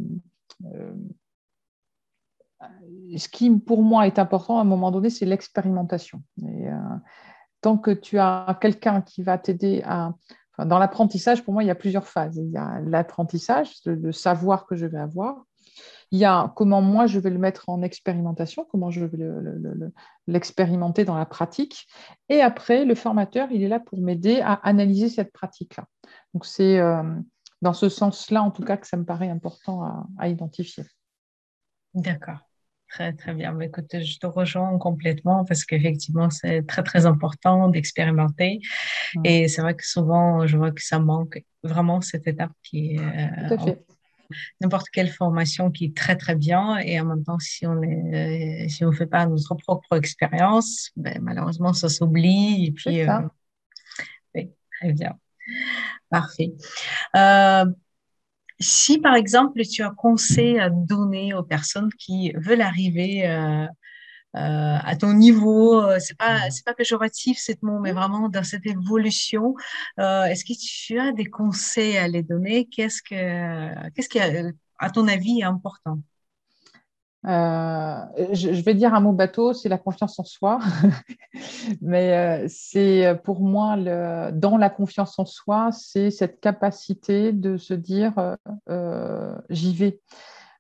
ce 3.15 3.29
qui, 3.29 3.51
pour 3.51 3.83
moi, 3.83 4.07
est 4.07 4.19
important 4.19 4.57
à 4.57 4.61
un 4.61 4.65
moment 4.65 4.91
donné, 4.91 5.09
c'est 5.09 5.25
l'expérimentation. 5.25 6.23
tant 7.61 7.77
que 7.77 7.91
tu 7.91 8.17
as 8.17 8.57
quelqu'un 8.61 9.01
qui 9.01 9.21
va 9.21 9.37
t'aider 9.37 9.83
à... 9.85 10.13
dans 10.57 10.79
l'apprentissage, 10.79 11.43
pour 11.43 11.53
moi, 11.53 11.63
il 11.63 11.67
y 11.67 11.71
a 11.71 11.75
plusieurs 11.75 12.07
phases. 12.07 12.37
Il 12.37 12.49
y 12.49 12.57
a 12.57 12.81
l'apprentissage, 12.81 13.73
le 13.85 14.11
savoir 14.11 14.65
que 14.65 14.75
je 14.75 14.87
vais 14.87 14.99
avoir. 14.99 15.45
Il 16.11 16.19
y 16.19 16.25
a 16.25 16.51
comment 16.55 16.81
moi 16.81 17.05
je 17.05 17.19
vais 17.19 17.29
le 17.29 17.37
mettre 17.37 17.69
en 17.69 17.81
expérimentation, 17.81 18.65
comment 18.69 18.89
je 18.89 19.05
vais 19.05 19.17
l'expérimenter 20.27 21.05
dans 21.05 21.17
la 21.17 21.25
pratique. 21.25 21.87
Et 22.29 22.41
après, 22.41 22.85
le 22.85 22.95
formateur, 22.95 23.49
il 23.51 23.63
est 23.63 23.67
là 23.67 23.79
pour 23.79 23.99
m'aider 23.99 24.41
à 24.41 24.53
analyser 24.53 25.09
cette 25.09 25.31
pratique-là. 25.31 25.85
Donc 26.33 26.45
c'est 26.45 26.79
euh, 26.79 27.03
dans 27.61 27.73
ce 27.73 27.89
sens-là, 27.89 28.41
en 28.41 28.51
tout 28.51 28.63
cas, 28.63 28.77
que 28.77 28.87
ça 28.87 28.97
me 28.97 29.05
paraît 29.05 29.29
important 29.29 30.07
à, 30.17 30.27
identifier. 30.27 30.83
D'accord. 31.93 32.39
Très, 32.89 33.13
très 33.13 33.35
bien. 33.35 33.51
Mais 33.53 33.67
écoute, 33.67 33.85
je 33.91 34.17
te 34.17 34.25
rejoins 34.25 34.75
complètement 34.79 35.45
parce 35.45 35.63
qu'effectivement, 35.63 36.31
c'est 36.31 36.65
très, 36.65 36.81
très 36.81 37.05
important 37.05 37.69
d'expérimenter. 37.69 38.61
Et 39.23 39.47
c'est 39.47 39.61
vrai 39.61 39.75
que 39.75 39.85
souvent, 39.85 40.47
je 40.47 40.57
vois 40.57 40.71
que 40.71 40.81
ça 40.81 40.97
manque 40.97 41.43
vraiment 41.61 42.01
cette 42.01 42.25
étape 42.25 42.51
qui 42.63 42.95
est 42.95 42.99
euh, 42.99 43.75
n'importe 44.61 44.89
quelle 44.89 45.09
formation 45.09 45.71
qui 45.71 45.85
est 45.85 45.95
très 45.95 46.15
très 46.15 46.35
bien. 46.35 46.77
Et 46.77 46.99
en 46.99 47.05
même 47.05 47.23
temps 47.23 47.39
si 47.39 47.65
on 47.65 47.81
est 47.81 48.67
si 48.69 48.85
on 48.85 48.91
fait 48.91 49.07
pas 49.07 49.25
notre 49.25 49.55
propre 49.55 49.95
expérience 49.95 50.91
ben, 50.95 51.19
malheureusement 51.21 51.73
ça 51.73 51.89
s'oublie 51.89 52.67
et 52.67 52.71
puis 52.71 53.01
euh, 53.01 53.21
oui, 54.35 54.51
très 54.79 54.93
bien. 54.93 55.17
Parfait. 56.09 56.53
Euh, 57.15 57.65
si 58.59 58.99
par 58.99 59.15
exemple 59.15 59.61
tu 59.63 59.83
as 59.83 59.91
conseil 59.91 60.59
à 60.59 60.69
donner 60.69 61.33
aux 61.33 61.43
personnes 61.43 61.91
qui 61.97 62.31
veulent 62.35 62.61
arriver 62.61 63.27
euh, 63.27 63.65
euh, 63.65 63.67
à 64.33 64.95
ton 64.95 65.13
niveau. 65.13 65.81
Euh, 65.81 65.97
c'est 65.99 66.17
pas 66.17 66.47
mmh. 66.47 66.51
c'est 66.51 66.65
pas 66.65 66.73
péjoratif 66.73 67.39
mot, 67.61 67.79
mais 67.79 67.91
vraiment 67.91 68.29
dans 68.29 68.43
cette 68.43 68.65
évolution. 68.65 69.55
Euh, 69.99 70.25
est-ce 70.25 70.45
que 70.45 70.53
tu 70.57 70.99
as 70.99 71.11
des 71.11 71.25
conseils 71.25 71.97
à 71.97 72.07
les 72.07 72.23
donner? 72.23 72.65
Qu'est-ce 72.67 73.01
que 73.01 73.89
qu'est-ce 73.91 74.09
qui 74.09 74.19
à 74.19 74.89
ton 74.89 75.07
avis 75.07 75.39
est 75.41 75.43
important? 75.43 75.99
Euh, 77.25 77.97
je, 78.31 78.61
vais 78.61 78.73
dire 78.73 78.93
un 78.93 79.01
mot 79.01 79.11
bateau, 79.11 79.53
c'est 79.53 79.67
la 79.67 79.77
confiance 79.77 80.17
en 80.19 80.23
soi. 80.23 80.59
Mais 81.81 82.13
euh, 82.13 82.45
c'est 82.47 83.19
pour 83.23 83.41
moi, 83.41 83.75
le, 83.75 84.31
dans 84.31 84.57
la 84.57 84.69
confiance 84.69 85.19
en 85.19 85.25
soi, 85.25 85.71
c'est 85.71 86.11
cette 86.11 86.39
capacité 86.39 87.33
de 87.33 87.57
se 87.57 87.73
dire 87.73 88.13
euh, 88.69 89.35
j'y 89.49 89.75
vais. 89.75 89.99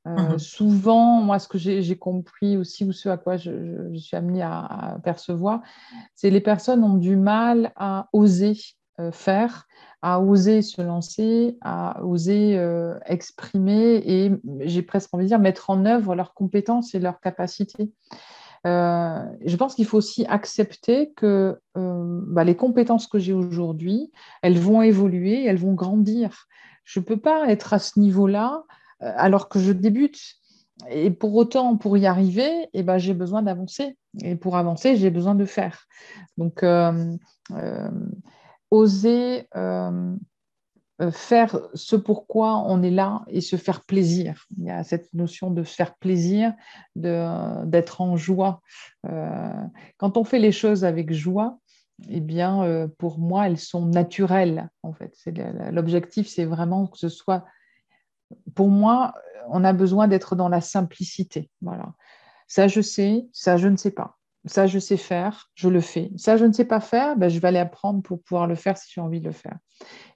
Mmh 0.05 0.39
souvent, 0.39 1.21
moi, 1.21 1.39
ce 1.39 1.47
que 1.47 1.57
j'ai 1.57 1.97
compris 1.97 2.57
aussi, 2.57 2.85
ou 2.85 2.93
ce 2.93 3.09
à 3.09 3.17
quoi 3.17 3.35
je, 3.35 3.93
suis 3.95 4.15
amenée 4.15 4.41
à, 4.41 4.97
percevoir, 5.03 5.61
c'est 6.15 6.29
les 6.29 6.41
personnes 6.41 6.83
ont 6.83 6.95
du 6.95 7.15
mal 7.17 7.73
à 7.75 8.07
oser 8.13 8.57
faire 9.11 9.67
à 10.01 10.21
oser 10.21 10.61
se 10.61 10.81
lancer, 10.81 11.57
à 11.61 12.03
oser 12.03 12.57
euh, 12.57 12.97
exprimer 13.05 14.01
et 14.05 14.31
j'ai 14.61 14.81
presque 14.81 15.13
envie 15.13 15.25
de 15.25 15.29
dire 15.29 15.39
mettre 15.39 15.69
en 15.69 15.85
œuvre 15.85 16.15
leurs 16.15 16.33
compétences 16.33 16.95
et 16.95 16.99
leurs 16.99 17.19
capacités. 17.19 17.91
Euh, 18.67 19.23
je 19.45 19.55
pense 19.55 19.75
qu'il 19.75 19.85
faut 19.85 19.97
aussi 19.97 20.25
accepter 20.25 21.11
que 21.13 21.59
euh, 21.77 22.21
bah, 22.27 22.43
les 22.43 22.55
compétences 22.55 23.07
que 23.07 23.19
j'ai 23.19 23.33
aujourd'hui, 23.33 24.11
elles 24.41 24.57
vont 24.57 24.81
évoluer, 24.81 25.45
elles 25.45 25.57
vont 25.57 25.73
grandir. 25.73 26.45
Je 26.83 26.99
ne 26.99 27.05
peux 27.05 27.19
pas 27.19 27.49
être 27.49 27.73
à 27.73 27.79
ce 27.79 27.99
niveau-là 27.99 28.63
alors 28.99 29.49
que 29.49 29.59
je 29.59 29.71
débute. 29.71 30.19
Et 30.89 31.11
pour 31.11 31.35
autant, 31.35 31.75
pour 31.75 31.97
y 31.97 32.05
arriver, 32.05 32.69
eh 32.73 32.83
ben, 32.83 32.97
j'ai 32.97 33.13
besoin 33.13 33.41
d'avancer. 33.41 33.97
Et 34.23 34.35
pour 34.35 34.55
avancer, 34.55 34.95
j'ai 34.95 35.09
besoin 35.09 35.35
de 35.35 35.45
faire. 35.45 35.85
Donc, 36.37 36.63
oser 38.71 39.47
euh, 39.55 40.15
euh, 41.01 41.11
faire 41.11 41.57
ce 41.73 41.95
pourquoi 41.95 42.57
on 42.57 42.83
est 42.83 42.91
là 42.91 43.23
et 43.27 43.41
se 43.41 43.55
faire 43.55 43.83
plaisir. 43.85 44.45
Il 44.57 44.65
y 44.65 44.69
a 44.69 44.83
cette 44.83 45.13
notion 45.13 45.51
de 45.51 45.63
se 45.63 45.75
faire 45.75 45.95
plaisir, 45.95 46.53
d'être 46.95 48.01
en 48.01 48.17
joie. 48.17 48.61
Euh, 49.07 49.53
quand 49.97 50.17
on 50.17 50.23
fait 50.23 50.39
les 50.39 50.51
choses 50.51 50.83
avec 50.83 51.13
joie, 51.13 51.57
eh 52.07 52.21
bien, 52.21 52.87
pour 52.97 53.19
moi, 53.19 53.47
elles 53.47 53.57
sont 53.57 53.85
naturelles. 53.85 54.69
En 54.83 54.93
fait, 54.93 55.13
l'objectif, 55.71 56.29
c'est 56.29 56.45
vraiment 56.45 56.87
que 56.87 56.97
ce 56.97 57.09
soit. 57.09 57.45
Pour 58.55 58.67
moi, 58.69 59.13
on 59.49 59.63
a 59.63 59.73
besoin 59.73 60.07
d'être 60.07 60.35
dans 60.35 60.49
la 60.49 60.61
simplicité. 60.61 61.49
Voilà. 61.61 61.93
Ça, 62.47 62.67
je 62.67 62.81
sais. 62.81 63.27
Ça, 63.33 63.57
je 63.57 63.67
ne 63.67 63.77
sais 63.77 63.91
pas. 63.91 64.17
Ça, 64.45 64.67
je 64.67 64.79
sais 64.79 64.97
faire, 64.97 65.49
je 65.53 65.67
le 65.67 65.81
fais. 65.81 66.11
Ça, 66.15 66.37
je 66.37 66.45
ne 66.45 66.53
sais 66.53 66.65
pas 66.65 66.79
faire, 66.79 67.17
ben, 67.17 67.27
je 67.27 67.39
vais 67.39 67.49
aller 67.49 67.59
apprendre 67.59 68.01
pour 68.01 68.21
pouvoir 68.23 68.47
le 68.47 68.55
faire 68.55 68.77
si 68.77 68.89
j'ai 68.93 69.01
envie 69.01 69.19
de 69.19 69.25
le 69.25 69.33
faire. 69.33 69.57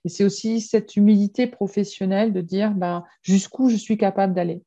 Et 0.05 0.10
c'est 0.10 0.24
aussi 0.24 0.62
cette 0.62 0.96
humilité 0.96 1.46
professionnelle 1.46 2.32
de 2.32 2.39
dire 2.39 2.72
ben, 2.72 3.03
jusqu'où 3.22 3.70
je 3.70 3.75
suis 3.75 3.98
capable 3.98 4.34
d'aller. 4.34 4.63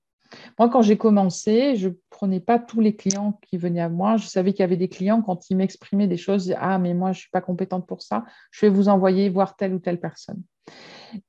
Moi, 0.59 0.69
quand 0.69 0.83
j'ai 0.83 0.99
commencé, 0.99 1.77
je 1.77 1.89
ne 1.89 1.95
prenais 2.11 2.41
pas 2.41 2.59
tous 2.59 2.81
les 2.81 2.97
clients 2.97 3.39
qui 3.43 3.57
venaient 3.57 3.81
à 3.81 3.89
moi. 3.89 4.17
Je 4.17 4.27
savais 4.27 4.53
qu'il 4.53 4.61
y 4.61 4.65
avait 4.65 4.77
des 4.77 4.89
clients, 4.89 5.23
quand 5.23 5.49
ils 5.51 5.57
m'exprimaient 5.57 6.09
des 6.09 6.17
choses, 6.17 6.55
ah, 6.59 6.79
mais 6.79 6.95
moi, 6.95 7.13
je 7.13 7.19
ne 7.19 7.21
suis 7.23 7.31
pas 7.31 7.41
compétente 7.41 7.87
pour 7.87 8.03
ça, 8.03 8.25
je 8.51 8.67
vais 8.67 8.71
vous 8.71 8.89
envoyer 8.89 9.29
voir 9.29 9.57
telle 9.57 9.73
ou 9.73 9.79
telle 9.79 10.01
personne. 10.01 10.43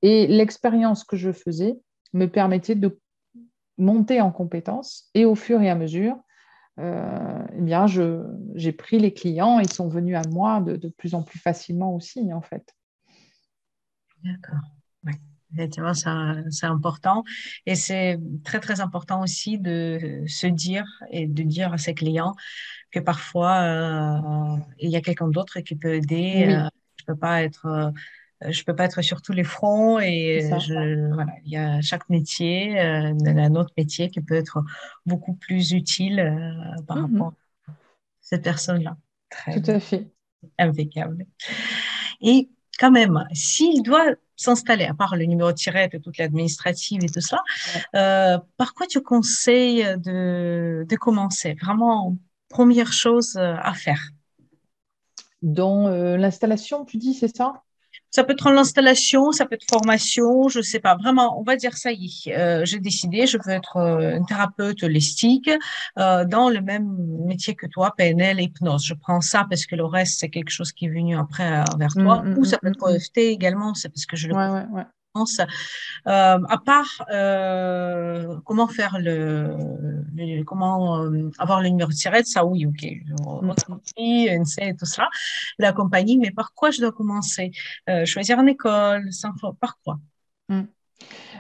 Et 0.02 0.28
l'expérience 0.28 1.04
que 1.04 1.16
je 1.16 1.32
faisais 1.32 1.78
me 2.14 2.28
permettait 2.28 2.76
de 2.76 3.00
monter 3.78 4.22
en 4.22 4.32
compétence 4.32 5.10
et 5.14 5.26
au 5.26 5.36
fur 5.36 5.62
et 5.62 5.70
à 5.70 5.76
mesure, 5.76 6.18
euh, 6.80 7.46
eh 7.56 7.62
bien, 7.62 7.86
j'ai 7.88 8.72
pris 8.72 9.00
les 9.00 9.14
clients, 9.14 9.60
ils 9.60 9.72
sont 9.72 9.88
venus 9.88 10.16
à 10.16 10.28
moi 10.30 10.62
de, 10.62 10.76
de 10.76 10.90
plus 10.90 11.16
en 11.16 11.24
plus 11.24 11.40
facilement 11.40 11.96
aussi, 11.96 12.32
en 12.34 12.42
fait. 12.42 12.76
D'accord. 14.24 14.60
Ouais. 15.06 15.14
Effectivement, 15.54 15.94
c'est 15.94 16.66
important. 16.66 17.24
Et 17.66 17.76
c'est 17.76 18.20
très, 18.44 18.60
très 18.60 18.82
important 18.82 19.22
aussi 19.22 19.58
de 19.58 20.24
se 20.28 20.48
dire 20.48 20.86
et 21.10 21.26
de 21.26 21.44
dire 21.44 21.74
à 21.74 21.78
ses 21.78 21.94
clients 21.94 22.36
que 22.92 23.00
parfois, 23.00 23.62
euh, 23.62 24.58
il 24.80 24.90
y 24.90 24.98
a 24.98 25.02
quelqu'un 25.02 25.30
d'autre 25.30 25.60
qui 25.62 25.76
peut 25.76 25.96
aider. 25.96 26.48
Euh, 26.50 26.70
je 26.98 27.04
ne 27.04 27.14
peux 27.14 27.20
pas 27.20 27.44
être 27.44 27.66
euh, 27.66 27.92
je 28.42 28.64
peux 28.64 28.76
pas 28.76 28.86
être 28.86 29.02
sur 29.02 29.22
tous 29.22 29.34
les 29.34 29.44
fronts 29.44 30.00
et 30.00 30.50
je, 30.60 31.14
voilà, 31.14 31.32
il 31.44 31.52
y 31.52 31.58
a 31.58 31.82
chaque 31.82 32.08
métier, 32.10 32.80
euh, 32.80 33.14
un 33.26 33.56
autre 33.56 33.72
métier 33.78 34.10
qui 34.10 34.22
peut 34.22 34.36
être 34.36 34.64
beaucoup 35.06 35.34
plus 35.34 35.72
utile 35.72 36.20
euh, 36.20 36.82
par 36.84 36.98
mhm. 36.98 37.16
rapport 37.16 37.34
à 37.68 37.72
cette 38.22 38.44
personne-là. 38.44 38.98
Tout 39.52 39.72
à 39.72 39.80
fait. 39.80 40.08
Impeccable. 40.60 41.26
Et 42.22 42.50
quand 42.80 42.92
même, 42.92 43.26
s'il 43.34 43.82
doit 43.82 44.06
s'installer, 44.36 44.86
à 44.86 44.94
part 44.94 45.16
le 45.16 45.26
numéro 45.26 45.52
de 45.52 45.58
tirette 45.58 45.96
et 45.96 46.00
toute 46.00 46.20
l'administrative 46.20 47.04
et 47.04 47.10
tout 47.10 47.22
ça, 47.22 47.40
euh, 47.96 48.38
par 48.56 48.76
quoi 48.76 48.86
tu 48.86 49.02
conseilles 49.02 49.84
de, 49.98 50.86
de 50.88 50.96
commencer? 50.96 51.56
Vraiment, 51.60 52.16
première 52.50 52.94
chose 52.94 53.36
à 53.36 53.74
faire 53.74 54.12
Dans 55.42 55.90
l'installation, 55.90 56.86
tu 56.86 56.98
dis, 56.98 57.16
c'est 57.16 57.36
ça? 57.36 57.64
Ça 58.12 58.24
peut 58.24 58.34
être 58.34 58.50
l'installation, 58.52 59.32
ça 59.32 59.46
peut 59.46 59.56
être 59.56 59.66
formation, 59.70 60.48
je 60.48 60.60
ne 60.60 60.64
sais 60.64 60.80
pas. 60.80 60.96
Vraiment, 60.96 61.40
on 61.40 61.44
va 61.44 61.56
dire 61.56 61.78
ça 61.78 61.92
y 61.92 62.06
est. 62.06 62.36
Euh, 62.36 62.66
j'ai 62.66 62.80
décidé, 62.80 63.28
je 63.28 63.38
veux 63.38 63.52
être 63.52 63.78
euh, 63.78 64.18
une 64.18 64.26
thérapeute 64.26 64.84
holistique 64.84 65.50
euh, 66.00 66.26
dans 66.26 66.50
le 66.50 66.62
même 66.62 66.96
métier 67.26 67.56
que 67.56 67.68
toi, 67.68 67.94
PNL, 67.98 68.42
hypnose. 68.42 68.86
Je 68.86 68.94
prends 68.94 69.22
ça 69.22 69.46
parce 69.50 69.66
que 69.66 69.76
le 69.76 69.86
reste, 69.86 70.20
c'est 70.20 70.30
quelque 70.30 70.52
chose 70.52 70.72
qui 70.72 70.86
est 70.86 70.90
venu 70.90 71.18
après 71.18 71.64
vers 71.78 71.94
toi. 71.94 72.24
Mmh, 72.24 72.34
mmh, 72.34 72.38
Ou 72.38 72.46
ça 72.46 72.58
peut 72.58 72.70
mmh, 72.70 72.74
être 72.74 72.96
EFT 72.96 73.18
également, 73.18 73.74
c'est 73.74 73.90
parce 73.90 74.06
que 74.06 74.16
je 74.16 74.28
le 74.28 74.36
ouais, 74.36 74.50
ouais, 74.50 74.66
ouais. 74.72 74.84
Euh, 76.08 76.40
à 76.48 76.58
part 76.58 77.06
euh, 77.12 78.38
comment 78.46 78.68
faire 78.68 78.98
le, 79.00 79.58
comment 80.46 81.04
euh, 81.04 81.30
avoir 81.38 81.62
le 81.62 81.68
numéro 81.68 81.90
de 81.90 81.96
tirette, 81.96 82.28
ça 82.28 82.46
oui, 82.46 82.66
ok, 82.66 82.88
on 83.26 83.54
compris, 83.66 84.28
et 84.28 84.76
tout 84.80 84.86
ça, 84.86 85.10
la 85.58 85.74
compagnie, 85.74 86.18
mais 86.18 86.32
par 86.32 86.54
quoi 86.54 86.72
je 86.72 86.80
dois 86.80 86.92
commencer? 86.92 87.52
Choisir 88.06 88.40
une 88.40 88.50
école, 88.50 89.10
par 89.60 89.80
quoi? 89.84 90.00
Mm. 90.48 90.62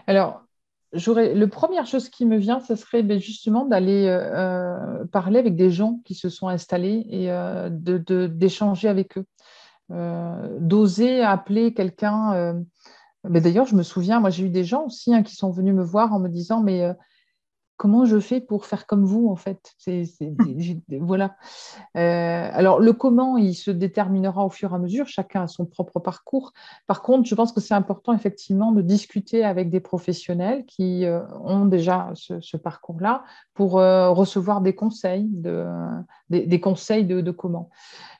Alors, 0.06 0.44
j'aurais 0.92 1.34
le 1.34 1.48
première 1.48 1.86
chose 1.86 2.10
qui 2.10 2.26
me 2.26 2.38
vient, 2.38 2.60
ce 2.60 2.76
serait 2.76 3.04
ben, 3.04 3.20
justement 3.20 3.66
d'aller 3.66 4.06
parler 5.14 5.40
avec 5.40 5.56
des 5.56 5.70
gens 5.70 6.02
qui 6.04 6.14
se 6.14 6.28
sont 6.28 6.50
installés 6.50 7.06
et 7.10 7.30
d'échanger 7.70 8.90
avec 8.90 9.18
eux, 9.18 9.26
d'oser 10.60 11.22
appeler 11.22 11.74
quelqu'un 11.74 12.66
D'ailleurs, 13.30 13.66
je 13.66 13.76
me 13.76 13.84
souviens, 13.84 14.20
moi 14.20 14.30
j'ai 14.30 14.46
eu 14.46 14.50
des 14.50 14.64
gens 14.64 14.86
aussi 14.86 15.14
hein, 15.14 15.24
qui 15.24 15.36
sont 15.36 15.52
venus 15.52 15.74
me 15.74 15.84
voir 15.84 16.14
en 16.14 16.20
me 16.20 16.30
disant, 16.30 16.62
mais 16.62 16.84
euh, 16.84 16.94
comment 17.78 18.06
je 18.06 18.20
fais 18.20 18.42
pour 18.42 18.66
faire 18.66 18.86
comme 18.88 19.06
vous 19.06 19.30
en 19.30 19.36
fait? 19.36 19.76
Voilà. 21.00 21.36
Euh, 21.96 22.50
alors 22.52 22.80
le 22.80 22.94
comment, 22.94 23.38
il 23.38 23.54
se 23.54 23.72
déterminera 23.72 24.46
au 24.46 24.50
fur 24.50 24.72
et 24.72 24.76
à 24.76 24.80
mesure, 24.80 25.08
chacun 25.08 25.44
a 25.44 25.48
son 25.48 25.66
propre 25.66 26.00
parcours. 26.00 26.54
Par 26.88 27.02
contre, 27.02 27.30
je 27.30 27.36
pense 27.36 27.52
que 27.52 27.62
c'est 27.62 27.74
important 27.74 28.14
effectivement 28.14 28.72
de 28.72 28.82
discuter 28.82 29.46
avec 29.46 29.70
des 29.70 29.80
professionnels 29.80 30.66
qui 30.66 31.06
euh, 31.06 31.22
ont 31.44 31.66
déjà 31.66 32.12
ce, 32.16 32.58
parcours-là 32.58 33.24
pour 33.54 33.74
recevoir 33.74 34.62
des 34.62 34.74
conseils, 34.74 35.28
de, 35.30 35.66
des, 36.30 36.60
conseils 36.60 37.06
de 37.06 37.32
comment. 37.32 37.70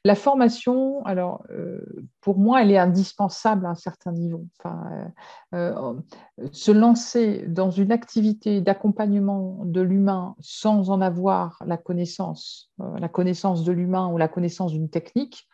La 0.08 0.16
formation, 0.16 1.04
alors, 1.06 1.44
euh, 1.52 1.82
pour 2.22 2.38
moi, 2.38 2.62
elle 2.62 2.72
est 2.72 2.78
indispensable 2.78 3.66
à 3.66 3.70
un 3.72 3.76
certain 3.76 4.14
niveau. 4.14 4.46
Enfin, 4.58 5.12
euh, 5.54 5.94
euh, 6.40 6.48
se 6.54 6.72
lancer 6.72 7.44
dans 7.48 7.72
une 7.72 7.92
activité 7.92 8.62
d'accompagnement 8.62 9.47
de 9.64 9.82
l'humain 9.82 10.36
sans 10.40 10.90
en 10.90 11.02
avoir 11.02 11.62
la 11.66 11.78
connaissance, 11.78 12.72
la 12.80 13.10
connaissance 13.10 13.64
de 13.64 13.72
l'humain 13.72 14.08
ou 14.08 14.18
la 14.18 14.28
connaissance 14.28 14.72
d'une 14.72 14.90
technique, 14.90 15.48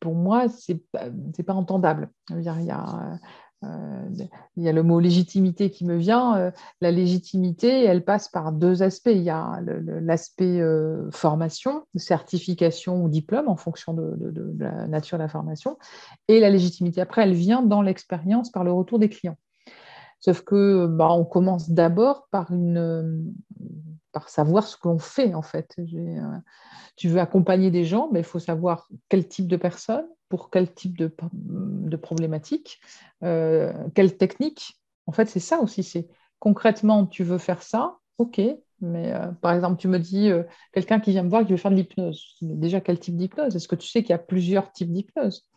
pour 0.00 0.14
moi, 0.14 0.48
ce 0.48 0.72
n'est 0.72 1.44
pas 1.44 1.54
entendable. 1.54 2.10
Il 2.30 2.42
y 2.42 2.48
a, 2.48 3.18
euh, 3.64 4.08
il 4.56 4.62
y 4.62 4.68
a 4.68 4.72
le 4.72 4.82
mot 4.82 5.00
légitimité 5.00 5.70
qui 5.70 5.84
me 5.84 5.96
vient. 5.96 6.36
Euh, 6.36 6.50
la 6.80 6.90
légitimité, 6.90 7.84
elle 7.84 8.04
passe 8.04 8.28
par 8.28 8.52
deux 8.52 8.82
aspects. 8.82 9.10
Il 9.12 9.22
y 9.22 9.30
a 9.30 9.60
l'aspect 10.00 10.60
euh, 10.60 11.10
formation, 11.10 11.84
certification 11.96 13.02
ou 13.02 13.08
diplôme 13.08 13.48
en 13.48 13.56
fonction 13.56 13.94
de, 13.94 14.16
la 14.58 14.86
nature 14.86 15.18
de 15.18 15.24
la 15.24 15.28
formation. 15.28 15.78
Et 16.28 16.40
la 16.40 16.50
légitimité, 16.50 17.00
après, 17.00 17.22
elle 17.22 17.34
vient 17.34 17.62
dans 17.62 17.82
l'expérience 17.82 18.50
par 18.50 18.64
le 18.64 18.72
retour 18.72 18.98
des 18.98 19.08
clients. 19.08 19.36
Sauf 20.20 20.42
que 20.42 20.86
bah, 20.86 21.10
on 21.10 21.24
commence 21.24 21.70
d'abord 21.70 22.28
par, 22.30 22.50
par 24.12 24.28
savoir 24.28 24.66
ce 24.66 24.76
qu'on 24.76 24.98
fait 24.98 25.34
en 25.34 25.42
fait. 25.42 25.76
tu 26.96 27.08
veux 27.08 27.20
accompagner 27.20 27.70
des 27.70 27.84
gens, 27.84 28.08
mais 28.12 28.20
il 28.20 28.24
faut 28.24 28.40
savoir 28.40 28.88
quel 29.08 29.28
type 29.28 29.46
de 29.46 29.56
personne, 29.56 30.06
pour 30.28 30.50
quel 30.50 30.72
type 30.72 30.98
de, 30.98 31.96
problématique, 31.96 32.80
euh, 33.22 33.72
quelle 33.94 34.16
technique. 34.16 34.78
En 35.06 35.12
fait, 35.12 35.26
c'est 35.26 35.40
ça 35.40 35.60
aussi. 35.60 35.82
C'est 35.82 36.08
concrètement, 36.38 37.06
tu 37.06 37.24
veux 37.24 37.38
faire 37.38 37.62
ça, 37.62 37.98
ok. 38.18 38.40
Mais 38.80 39.12
euh, 39.12 39.28
par 39.40 39.52
exemple, 39.54 39.80
tu 39.80 39.88
me 39.88 39.98
dis 39.98 40.30
euh, 40.30 40.44
quelqu'un 40.72 41.00
qui 41.00 41.10
vient 41.10 41.24
me 41.24 41.30
voir 41.30 41.44
qui 41.44 41.52
veut 41.52 41.56
faire 41.56 41.70
de 41.70 41.76
l'hypnose. 41.76 42.36
Déjà, 42.42 42.80
quel 42.80 42.98
type 42.98 43.16
d'hypnose? 43.16 43.56
Est-ce 43.56 43.68
que 43.68 43.74
tu 43.74 43.88
sais 43.88 44.02
qu'il 44.02 44.10
y 44.10 44.14
a 44.14 44.18
plusieurs 44.18 44.70
types 44.72 44.92
d'hypnose? 44.92 45.48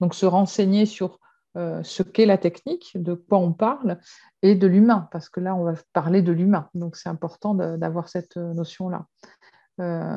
Donc, 0.00 0.14
se 0.14 0.26
renseigner 0.26 0.86
sur 0.86 1.20
ce 1.54 2.02
qu'est 2.02 2.26
la 2.26 2.38
technique, 2.38 2.92
de 2.94 3.14
quoi 3.14 3.38
on 3.38 3.52
parle, 3.52 3.98
et 4.42 4.54
de 4.54 4.66
l'humain, 4.66 5.08
parce 5.12 5.28
que 5.28 5.40
là, 5.40 5.54
on 5.54 5.64
va 5.64 5.74
parler 5.92 6.22
de 6.22 6.32
l'humain. 6.32 6.68
Donc, 6.74 6.96
c'est 6.96 7.08
important 7.08 7.54
d'avoir 7.54 8.08
cette 8.08 8.36
notion-là. 8.36 9.06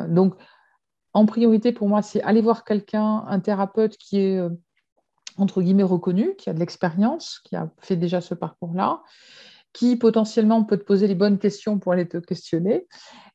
donc, 0.08 0.36
en 1.14 1.26
priorité, 1.26 1.72
pour 1.72 1.90
moi, 1.90 2.02
c'est 2.02 2.22
aller 2.22 2.42
voir 2.42 2.64
quelqu'un, 2.64 3.24
un 3.28 3.40
thérapeute 3.40 3.98
qui 3.98 4.20
est, 4.20 4.42
entre 5.38 5.62
guillemets, 5.62 5.84
reconnu, 5.84 6.36
qui 6.38 6.50
a 6.50 6.54
de 6.54 6.60
l'expérience, 6.60 7.40
qui 7.46 7.56
a 7.56 7.70
fait 7.80 7.96
déjà 7.96 8.22
ce 8.22 8.34
parcours-là, 8.34 9.02
qui 9.74 9.96
potentiellement 9.96 10.64
peut 10.64 10.78
te 10.78 10.84
poser 10.84 11.08
les 11.08 11.16
bonnes 11.16 11.38
questions 11.38 11.78
pour 11.78 11.94
aller 11.94 12.08
te 12.08 12.18
questionner 12.18 12.88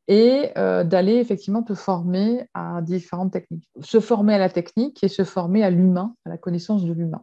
et 0.09 0.51
euh, 0.59 0.83
d'aller 0.83 1.15
effectivement 1.15 1.63
te 1.63 1.75
former 1.75 2.49
à 2.55 2.83
différentes 2.83 3.33
techniques. 3.33 3.71
Se 3.81 4.01
former 4.01 4.35
à 4.35 4.39
la 4.39 4.49
technique 4.49 5.03
et 5.05 5.09
se 5.09 5.23
former 5.23 5.63
à 5.63 5.71
l'humain, 5.71 6.15
à 6.25 6.31
la 6.31 6.39
connaissance 6.39 6.85
de 6.85 6.93
l'humain. 6.93 7.23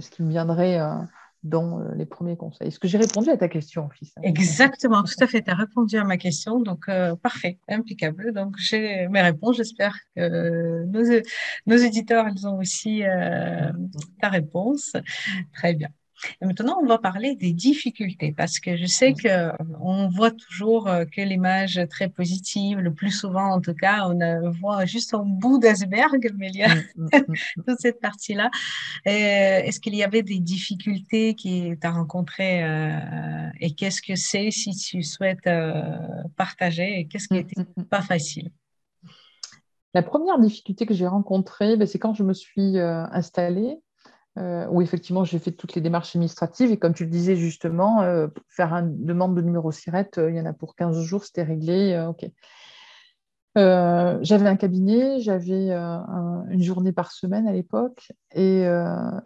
Ce 0.00 0.10
qui 0.10 0.22
me 0.22 0.30
viendrait 0.30 0.80
euh, 0.80 0.94
dans 1.42 1.80
euh, 1.80 1.94
les 1.94 2.06
premiers 2.06 2.36
conseils. 2.36 2.68
Est-ce 2.68 2.78
que 2.78 2.88
j'ai 2.88 2.98
répondu 2.98 3.30
à 3.30 3.36
ta 3.36 3.48
question, 3.48 3.88
fils? 3.90 4.14
Exactement, 4.22 5.02
tout 5.02 5.22
à 5.22 5.26
fait. 5.26 5.42
Tu 5.42 5.50
as 5.50 5.54
répondu 5.54 5.96
à 5.96 6.04
ma 6.04 6.16
question, 6.16 6.60
donc 6.60 6.86
parfait, 7.22 7.58
impeccable. 7.68 8.32
Donc 8.32 8.56
j'ai 8.58 9.08
mes 9.08 9.22
réponses. 9.22 9.56
J'espère 9.56 9.96
que 10.16 10.84
nos, 10.84 11.20
nos 11.66 11.76
éditeurs, 11.76 12.26
ils 12.34 12.46
ont 12.46 12.58
aussi 12.58 13.02
ta 14.20 14.28
réponse. 14.28 14.92
Très 15.52 15.74
bien 15.74 15.88
maintenant, 16.40 16.78
on 16.82 16.86
va 16.86 16.98
parler 16.98 17.34
des 17.36 17.52
difficultés 17.52 18.32
parce 18.32 18.60
que 18.60 18.76
je 18.76 18.86
sais 18.86 19.14
que 19.14 19.50
on 19.80 20.08
voit 20.08 20.30
toujours 20.30 20.88
euh, 20.88 21.04
que 21.04 21.20
l'image 21.20 21.80
très 21.90 22.08
positive, 22.08 22.78
le 22.78 22.92
plus 22.92 23.10
souvent 23.10 23.52
en 23.54 23.60
tout 23.60 23.74
cas, 23.74 24.08
on 24.08 24.50
voit 24.50 24.84
juste 24.84 25.14
au 25.14 25.24
bout 25.24 25.58
d'iceberg, 25.58 26.32
mais 26.36 26.48
il 26.48 26.56
y 26.56 26.62
a 26.62 26.74
mm, 26.74 26.82
mm, 26.96 27.08
mm, 27.28 27.34
toute 27.66 27.80
cette 27.80 28.00
partie-là. 28.00 28.50
Euh, 29.06 29.10
est-ce 29.10 29.80
qu'il 29.80 29.94
y 29.94 30.02
avait 30.02 30.22
des 30.22 30.40
difficultés 30.40 31.34
que 31.34 31.74
tu 31.74 31.86
as 31.86 31.90
rencontrées 31.90 32.64
euh, 32.64 33.48
et 33.60 33.74
qu'est-ce 33.74 34.02
que 34.02 34.16
c'est 34.16 34.50
si 34.50 34.74
tu 34.74 35.02
souhaites 35.02 35.48
partager 36.36 37.00
et 37.00 37.06
qu'est-ce 37.06 37.28
qui 37.28 37.34
n'était 37.34 37.64
pas 37.90 38.02
facile? 38.02 38.50
La 39.94 40.02
première 40.02 40.40
difficulté 40.40 40.86
que 40.86 40.94
j'ai 40.94 41.06
rencontrée, 41.06 41.76
ben, 41.76 41.86
c'est 41.86 42.00
quand 42.00 42.14
je 42.14 42.24
me 42.24 42.32
suis 42.32 42.78
installée 42.78 43.78
euh, 44.36 44.66
où 44.68 44.82
effectivement 44.82 45.22
j'ai 45.22 45.38
fait 45.38 45.52
toutes 45.52 45.76
les 45.76 45.80
démarches 45.80 46.16
administratives. 46.16 46.72
Et 46.72 46.76
comme 46.76 46.92
tu 46.92 47.04
le 47.04 47.10
disais 47.10 47.36
justement, 47.36 48.02
euh, 48.02 48.26
faire 48.48 48.72
une 48.72 49.04
demande 49.04 49.36
de 49.36 49.40
numéro 49.40 49.70
SIRET, 49.70 50.10
euh, 50.18 50.28
il 50.28 50.36
y 50.36 50.40
en 50.40 50.46
a 50.46 50.52
pour 50.52 50.74
15 50.74 51.02
jours, 51.02 51.24
c'était 51.24 51.44
réglé, 51.44 52.04
ok. 52.08 52.28
j'avais 53.54 54.48
un 54.48 54.56
cabinet, 54.56 55.20
j'avais 55.20 55.70
une 55.70 56.62
journée 56.62 56.92
par 56.92 57.12
semaine 57.12 57.46
à 57.46 57.52
l'époque, 57.52 58.10
et, 58.34 58.64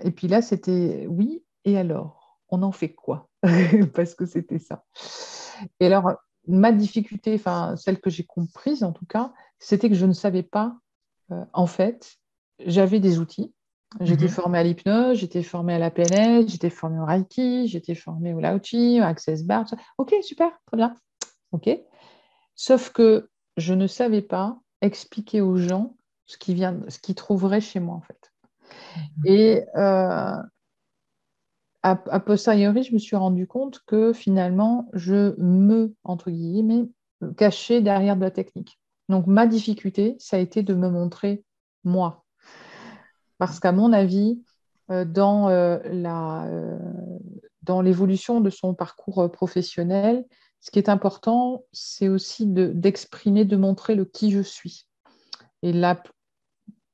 et, 0.00 0.11
puis 0.11 0.29
là 0.29 0.43
c'était 0.43 1.07
oui, 1.09 1.43
et 1.65 1.79
alors? 1.79 2.38
On 2.50 2.62
en 2.62 2.73
fait 2.73 2.95
quoi? 2.95 3.29
Parce 3.95 4.15
que 4.15 4.27
c'était 4.27 4.59
ça. 4.59 4.85
Et 5.81 5.87
alors, 5.87 6.12
ma 6.47 6.73
difficulté, 6.73 7.35
enfin 7.35 7.77
celle 7.77 8.00
que 8.00 8.11
j'ai 8.11 8.25
comprise 8.25 8.83
en 8.83 8.93
tout 8.93 9.07
cas, 9.07 9.33
c'était 9.59 9.88
que 9.88 9.95
je 9.95 10.07
ne 10.07 10.12
savais 10.12 10.43
pas, 10.43 10.77
en 11.55 11.67
fait, 11.67 12.19
j'avais 12.59 13.00
des 13.00 13.19
outils, 13.19 13.55
J'étais 14.00 14.25
mhm. 14.25 14.30
formée 14.30 14.59
à 14.59 14.62
l'hypnose, 14.62 15.18
j'étais 15.18 15.42
formée 15.42 15.75
à 15.75 15.78
la 15.78 15.90
PNL, 15.90 16.49
j'étais 16.49 16.71
formée 16.71 17.00
au 17.00 17.07
Reiki, 17.07 17.68
j'étais 17.68 17.95
formée 17.95 18.35
au 18.35 18.40
Lao-Chi, 18.40 19.00
au 19.00 19.04
Access 19.04 19.45
Bar. 19.45 19.64
Ok, 19.97 20.14
super, 20.23 20.50
très 20.66 20.76
bien. 20.76 20.95
Ok. 21.52 21.71
Sauf 22.54 22.90
que 22.90 23.30
je 23.57 23.73
ne 23.75 23.87
savais 23.87 24.23
pas 24.23 24.59
expliquer 24.83 25.40
aux 25.40 25.57
gens 25.57 25.97
ce 26.26 26.37
qu'ils 26.37 26.59
ce 26.88 27.12
trouveraient 27.12 27.62
chez 27.62 27.80
moi, 27.80 27.95
en 27.97 28.02
fait. 28.02 28.33
Mhm. 28.97 29.26
Et 29.26 29.64
euh, 29.76 30.37
a, 31.83 32.21
posteriori, 32.21 32.83
je 32.83 32.92
me 32.92 32.99
suis 32.99 33.16
rendu 33.16 33.47
compte 33.47 33.80
que 33.87 34.12
finalement, 34.12 34.90
je 34.92 35.35
me, 35.40 35.95
entre 36.04 36.30
guillemets, 36.30 36.88
cachais 37.37 37.80
derrière 37.80 38.16
de 38.16 38.23
la 38.23 38.30
technique. 38.30 38.78
Donc, 39.09 39.26
ma 39.26 39.47
difficulté, 39.47 40.16
ça 40.18 40.37
a 40.37 40.40
été 40.40 40.62
de 40.62 40.75
me 40.75 40.90
montrer 40.90 41.42
moi, 41.85 42.26
parce 43.38 43.61
qu'à 43.61 43.73
mon 43.73 43.92
avis, 43.92 44.42
euh, 44.90 45.04
euh, 45.16 45.78
euh, 45.85 46.78
dans 47.62 47.80
l'évolution 47.80 48.40
de 48.40 48.50
son 48.50 48.75
parcours 48.75 49.30
professionnel, 49.30 50.24
ce 50.61 50.70
qui 50.70 50.79
est 50.79 50.88
important, 50.88 51.64
c'est 51.72 52.09
aussi 52.09 52.46
d'exprimer, 52.46 53.44
de, 53.44 53.57
montrer 53.57 53.94
le 53.94 54.05
qui 54.05 54.31
je 54.31 54.40
suis. 54.40 54.87
Et 55.62 55.72
là, 55.72 56.03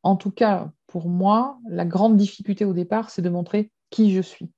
en 0.03 0.17
tout 0.17 0.31
cas, 0.31 0.71
pour 0.87 1.09
moi, 1.09 1.59
la 1.69 1.87
grande 1.87 2.17
difficulté 2.17 2.65
au 2.65 2.75
départ, 2.75 3.11
c'est 3.11 3.23
de 3.23 3.31
montrer 3.31 3.71
qui 3.91 4.13
je 4.13 4.21
suis. 4.21 4.51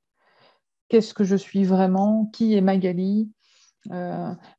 Qu'est-ce 0.89 1.15
que 1.15 1.25
je 1.25 1.37
suis 1.37 1.65
vraiment? 1.65 2.27
Qui 2.33 2.55
est 2.55 2.61
Magali 2.61 3.31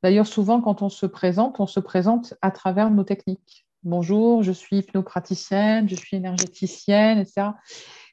D'ailleurs, 0.02 0.28
souvent, 0.28 0.62
quand 0.62 0.82
on 0.82 0.90
se 0.90 1.06
présente, 1.06 1.60
on 1.60 1.68
se 1.68 1.82
présente 1.82 2.36
à 2.42 2.52
travers 2.52 2.90
nos 2.90 3.04
techniques 3.04 3.67
bonjour, 3.88 4.44
je 4.44 4.52
suis 4.52 4.78
hypnopraticienne, 4.78 5.90
je 5.90 5.96
suis 5.96 6.18
énergéticienne, 6.18 7.20
etc. 7.20 7.52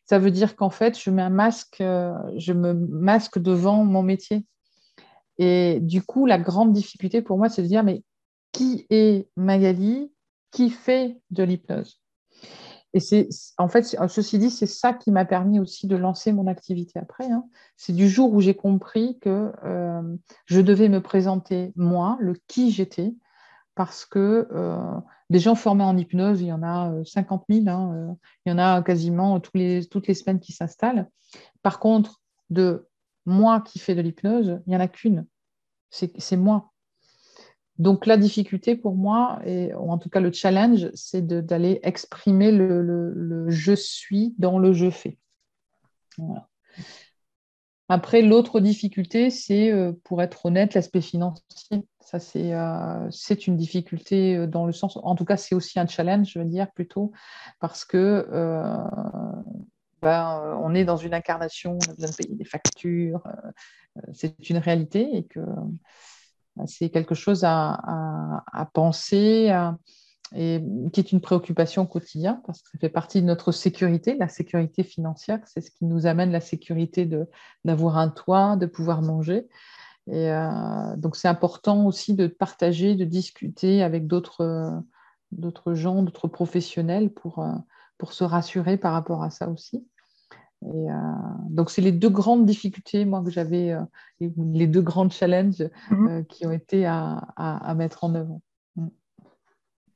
Ça 0.07 0.19
veut 0.19 0.31
dire 0.31 0.57
qu'en 0.57 0.71
fait, 0.71 0.97
euh, 1.07 2.13
je 2.37 2.53
me 2.53 2.75
masque 2.75 3.39
devant 3.39 3.85
mon 3.85 4.03
métier. 4.03 4.47
Et 5.39 5.81
du 5.81 6.03
coup, 6.03 6.27
la 6.27 6.39
grande 6.39 6.73
difficulté 6.73 7.23
pour 7.23 7.39
moi, 7.39 7.49
c'est 7.49 7.63
de 7.63 7.67
dire, 7.67 7.83
mais 7.83 8.03
qui 8.53 8.87
est 8.91 9.29
Magali 9.37 10.13
Qui 10.53 10.71
fait 10.71 11.19
de 11.31 11.43
l'hypnose? 11.43 12.01
Et 12.93 13.01
c'est, 13.01 13.29
en 13.59 13.67
fait, 13.67 13.97
ceci 14.09 14.39
dit, 14.39 14.51
c'est 14.51 14.67
ça 14.67 14.93
qui 14.93 15.11
m'a 15.11 15.25
permis 15.25 15.59
aussi 15.59 15.89
de 15.89 15.97
lancer 15.97 16.33
mon 16.33 16.47
activité 16.47 17.01
après. 17.01 17.29
Hein. 17.29 17.45
C'est 17.77 17.93
du 17.93 18.09
jour 18.09 18.33
où 18.33 18.41
j'ai 18.41 18.55
compris 18.55 19.19
que 19.21 19.51
euh, 19.65 20.17
je 20.47 20.61
devais 20.61 20.89
me 20.89 21.01
présenter 21.01 21.73
moi, 21.75 22.17
le 22.21 22.35
qui 22.47 22.71
j'étais, 22.71 23.13
parce 23.75 24.05
que 24.05 24.49
euh, 24.53 25.01
des 25.31 25.39
gens 25.39 25.55
formés 25.55 25.85
en 25.85 25.97
hypnose, 25.97 26.41
il 26.41 26.49
y 26.49 26.53
en 26.53 26.63
a 26.63 26.93
50 27.05 27.45
euh, 27.51 27.55
000, 27.55 27.69
hein, 27.69 27.95
euh, 27.95 28.15
il 28.47 28.51
y 28.51 28.53
en 28.53 28.59
a 28.59 28.83
quasiment 28.83 29.41
toutes 29.41 29.55
les, 29.55 29.85
toutes 29.87 30.07
les 30.07 30.15
semaines 30.15 30.41
qui 30.41 30.53
s'installent. 30.53 31.09
Par 31.63 31.81
contre, 31.81 32.21
de 32.51 32.89
moi 33.27 33.61
qui 33.61 33.79
fais 33.79 33.95
de 33.95 34.03
l'hypnose, 34.03 34.61
il 34.67 34.71
n'y 34.71 34.77
en 34.77 34.81
a 34.81 34.89
qu'une, 34.89 35.27
c'est 35.91 36.37
moi. 36.37 36.73
Donc 37.79 38.07
la 38.07 38.17
difficulté 38.17 38.77
pour 38.77 38.95
moi, 38.95 39.41
et, 39.45 39.75
ou 39.75 39.91
en 39.91 39.99
tout 39.99 40.09
cas 40.09 40.21
le 40.21 40.31
challenge, 40.31 40.91
c'est 40.95 41.27
d'aller 41.27 41.81
exprimer 41.83 42.53
le, 42.53 43.47
je 43.49 43.73
suis 43.73 44.35
dans 44.39 44.59
le 44.59 44.73
je 44.73 44.91
fais. 44.91 45.19
Après, 47.89 48.23
l'autre 48.23 48.61
difficulté, 48.61 49.31
c'est, 49.31 49.73
pour 50.05 50.23
être 50.23 50.47
honnête, 50.47 50.75
l'aspect 50.75 51.03
financier. 51.03 51.85
Ça, 52.05 52.19
euh, 52.37 53.09
c'est 53.11 53.47
une 53.47 53.57
difficulté 53.57 54.37
euh, 54.37 54.47
dans 54.47 54.67
le 54.67 54.73
sens, 54.73 54.99
en 55.03 55.15
tout 55.15 55.25
cas, 55.25 55.39
c'est 55.39 55.55
aussi 55.55 55.81
un 55.81 55.87
challenge, 55.87 56.31
je 56.33 56.39
veux 56.39 56.45
dire, 56.45 56.71
plutôt, 56.73 57.13
parce 57.61 57.85
que 57.87 58.29
euh, 58.31 58.77
ben, 60.03 60.59
on 60.63 60.75
est 60.75 60.85
dans 60.85 60.99
une 60.99 61.15
incarnation, 61.15 61.79
on 61.79 61.91
a 61.91 61.95
besoin 61.95 62.11
de 62.11 62.17
payer 62.17 62.35
des 62.35 62.45
factures, 62.45 63.23
c'est 64.13 64.51
une 64.51 64.59
réalité 64.59 65.17
et 65.17 65.25
que 65.25 65.41
ben, 66.57 66.67
c'est 66.67 66.91
quelque 66.91 67.15
chose 67.15 67.43
à, 67.45 67.81
penser 68.75 69.51
et 70.37 70.61
qui 70.93 71.01
est 71.01 71.13
une 71.13 71.21
préoccupation 71.21 71.83
au 71.83 71.87
quotidien 71.87 72.43
parce 72.47 72.61
que 72.61 72.71
ça 72.71 72.79
fait 72.79 72.89
partie 72.89 73.23
de 73.23 73.27
notre 73.27 73.53
sécurité, 73.53 74.17
la 74.19 74.29
sécurité 74.29 74.83
financière, 74.83 75.41
c'est 75.47 75.61
ce 75.61 75.71
qui 75.71 75.85
nous 75.85 76.07
amène 76.07 76.33
la 76.33 76.41
sécurité 76.41 77.09
d'avoir 77.65 77.99
un 77.99 78.09
toit, 78.09 78.57
de 78.57 78.67
pouvoir 78.67 79.01
manger. 79.01 79.47
Et 80.11 80.31
euh, 80.31 80.97
donc, 80.97 81.17
c'est 81.17 81.29
important 81.29 81.87
aussi 81.87 82.15
de 82.15 82.27
partager, 82.27 82.95
de 82.95 83.05
discuter 83.05 83.83
avec 83.83 84.07
d'autres 84.07 84.43
euh, 84.43 85.75
gens, 85.75 86.03
d'autres 86.03 86.29
professionnels 86.29 87.11
pour, 87.11 87.39
euh, 87.39 87.53
pour 87.97 88.13
se 88.13 88.25
rassurer 88.25 88.77
par 88.77 88.93
rapport 88.93 89.23
à 89.23 89.31
ça 89.31 89.49
aussi. 89.49 89.87
Et, 90.67 90.87
donc, 91.51 91.71
c'est 91.71 91.83
les 91.83 91.93
deux 91.93 92.09
grandes 92.09 92.47
difficultés, 92.47 93.05
moi, 93.05 93.23
que 93.23 93.31
j'avais, 93.31 93.77
les 94.19 94.67
deux 94.67 94.81
grands 94.81 95.11
challenges 95.11 95.69
mmh 95.91 96.25
qui 96.31 96.47
ont 96.47 96.53
été 96.53 96.87
à, 96.87 97.19
à 97.37 97.75
mettre 97.75 98.03
en 98.03 98.15
œuvre. 98.15 98.41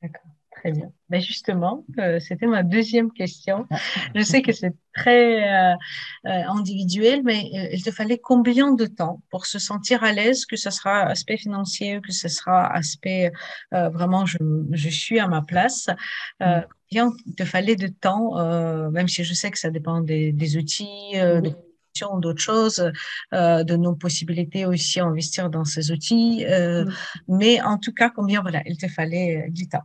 D'accord. 0.01 0.31
Très 0.59 0.71
bien. 0.73 0.91
Mais 1.09 1.21
justement, 1.21 1.85
euh, 1.99 2.19
c'était 2.19 2.47
ma 2.47 2.63
deuxième 2.63 3.11
question. 3.13 3.65
Je 4.13 4.21
sais 4.21 4.41
que 4.41 4.51
c'est 4.51 4.73
très 4.93 5.47
euh, 5.47 5.73
euh, 6.25 6.43
individuel, 6.49 7.21
mais 7.23 7.49
il 7.71 7.81
te 7.81 7.91
fallait 7.91 8.17
combien 8.17 8.73
de 8.73 8.85
temps 8.85 9.21
pour 9.29 9.45
se 9.45 9.57
sentir 9.57 10.03
à 10.03 10.11
l'aise, 10.11 10.45
que 10.45 10.57
ce 10.57 10.69
sera 10.69 11.03
aspect 11.03 11.37
financier, 11.37 12.01
que 12.01 12.11
ce 12.11 12.27
sera 12.27 12.67
aspect 12.73 13.31
vraiment 13.71 14.25
je, 14.25 14.37
je, 14.71 14.89
suis 14.89 15.19
à 15.19 15.27
ma 15.27 15.41
place? 15.41 15.87
Mm. 16.41 16.61
Combien 16.89 17.13
il 17.25 17.35
te 17.35 17.45
fallait 17.45 17.75
de 17.77 17.87
temps, 17.87 18.33
même 18.91 19.07
si 19.07 19.23
je 19.23 19.33
sais 19.33 19.51
que 19.51 19.59
ça 19.59 19.69
dépend 19.69 20.01
des, 20.01 20.33
des 20.33 20.57
outils, 20.57 21.13
de 21.13 21.53
d'autres 22.21 22.41
choses, 22.41 22.91
de 23.31 23.75
nos 23.75 23.95
possibilités 23.95 24.65
aussi 24.65 24.99
à 24.99 25.05
investir 25.05 25.49
dans 25.49 25.65
ces 25.65 25.91
outils. 25.91 26.45
Mm. 26.45 26.85
Mais 27.27 27.61
en 27.61 27.77
tout 27.77 27.93
cas, 27.93 28.09
combien 28.09 28.41
voilà, 28.41 28.61
il 28.65 28.77
te 28.77 28.87
fallait 28.87 29.49
du 29.49 29.67
temps 29.67 29.83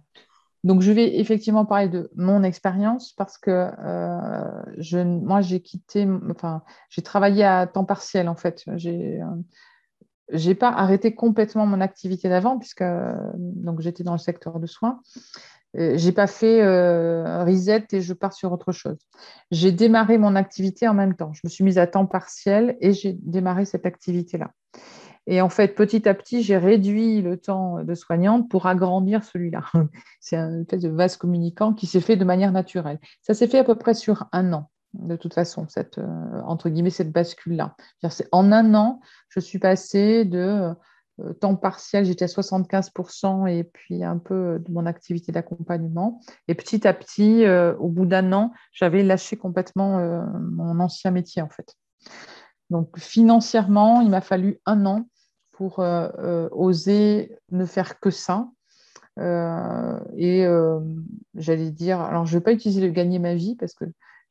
Donc, 0.63 0.83
je 0.83 0.93
vais 0.93 1.19
effectivement 1.19 1.65
parler 1.65 1.89
de 1.89 2.11
mon 2.17 2.43
expérience 2.43 3.13
parce 3.13 3.39
que 3.39 3.51
euh, 3.51 4.63
je, 4.79 4.99
moi, 4.99 5.41
j'ai 5.41 5.61
quitté, 5.61 6.07
enfin, 6.31 6.63
j'ai 6.91 7.03
travaillé 7.03 7.45
à 7.45 7.67
temps 7.67 7.85
partiel 7.85 8.29
en 8.29 8.37
fait. 8.37 8.65
J'ai 8.77 9.21
n'ai 10.33 10.55
pas 10.55 10.71
arrêté 10.71 11.15
complètement 11.15 11.67
mon 11.67 11.81
activité 11.81 12.29
d'avant 12.29 12.59
puisque 12.59 12.85
donc 13.37 13.81
j'étais 13.81 14.05
dans 14.05 14.13
le 14.13 14.19
secteur 14.19 14.59
de 14.59 14.67
soins. 14.67 15.01
J'ai 15.77 16.13
pas 16.13 16.27
fait 16.27 16.63
reset 17.45 17.87
et 17.93 18.01
je 18.01 18.13
pars 18.13 18.33
sur 18.33 18.53
autre 18.53 18.73
chose. 18.73 18.99
J'ai 19.51 19.73
démarré 19.73 20.19
mon 20.19 20.37
activité 20.37 20.87
en 20.87 20.95
même 20.95 21.17
temps. 21.17 21.33
Je 21.33 21.41
me 21.45 21.49
suis 21.49 21.65
mise 21.65 21.79
à 21.79 21.87
temps 21.87 22.07
partiel 22.07 22.77
et 22.81 22.93
j'ai 22.93 23.13
démarré 23.13 23.65
cette 23.65 23.85
activité-là. 23.85 24.51
Et 25.27 25.41
en 25.41 25.49
fait, 25.49 25.75
petit 25.75 26.07
à 26.09 26.15
petit, 26.15 26.43
j'ai 26.43 26.59
réduit 26.59 27.23
le 27.23 27.39
temps 27.39 27.83
de 27.83 27.95
soignante 27.95 28.51
pour 28.51 28.67
agrandir 28.67 29.25
celui-là. 29.25 29.63
C'est 30.21 30.37
un 30.37 30.61
espèce 30.61 30.83
de 30.83 30.91
vase 30.91 31.17
communicant 31.17 31.73
qui 31.73 31.87
s'est 31.87 32.01
fait 32.01 32.17
de 32.17 32.25
manière 32.25 32.53
naturelle. 32.53 32.99
Ça 33.23 33.33
s'est 33.33 33.49
fait 33.49 33.59
à 33.59 33.65
peu 33.65 33.75
près 33.75 33.95
sur 33.95 34.29
un 34.33 34.53
an, 34.53 34.71
de 34.93 35.17
toute 35.17 35.33
façon, 35.33 35.67
cette, 35.69 35.99
euh, 35.99 36.41
entre 36.45 36.69
guillemets, 36.69 36.91
cette 36.91 37.13
bascule-là. 37.13 37.75
En 38.33 38.53
un 38.53 38.75
an, 38.75 39.01
je 39.29 39.41
suis 39.41 39.59
passée 39.59 40.27
de 40.27 40.39
euh, 40.39 40.75
temps 41.41 41.57
partiel, 41.57 42.05
j'étais 42.05 42.25
à 42.25 42.29
75% 42.29 43.47
et 43.47 43.65
puis 43.65 44.03
un 44.03 44.19
peu 44.19 44.59
de 44.59 44.73
mon 44.73 44.87
activité 44.87 45.33
d'accompagnement. 45.33 46.21
Et 46.49 46.55
petit 46.55 46.87
à 46.87 46.93
petit, 46.93 47.45
euh, 47.45 47.75
au 47.77 47.89
bout 47.89 48.07
d'un 48.07 48.33
an, 48.33 48.53
j'avais 48.73 49.03
lâché 49.03 49.37
complètement 49.37 49.99
mon 50.41 50.81
ancien 50.81 51.11
métier, 51.11 51.43
en 51.43 51.51
fait. 51.51 51.77
Donc 52.71 52.99
financièrement, 52.99 54.01
il 54.01 54.11
m'a 54.11 54.21
fallu 54.21 54.61
un 54.67 54.87
an 54.87 55.07
pour 55.53 55.79
euh, 55.79 56.09
euh, 56.19 56.49
oser 56.53 57.37
ne 57.51 57.65
faire 57.65 58.01
que 58.01 58.11
ça. 58.11 58.49
Euh, 59.21 60.01
et 60.17 60.45
j'allais 61.35 61.71
dire, 61.71 62.01
alors 62.01 62.27
je 62.27 62.35
ne 62.35 62.41
vais 62.41 62.45
pas 62.45 62.53
utiliser 62.53 62.81
le 62.81 62.93
gagner 62.93 63.21
ma 63.21 63.35
vie 63.35 63.55
parce 63.55 63.75
que 63.75 63.85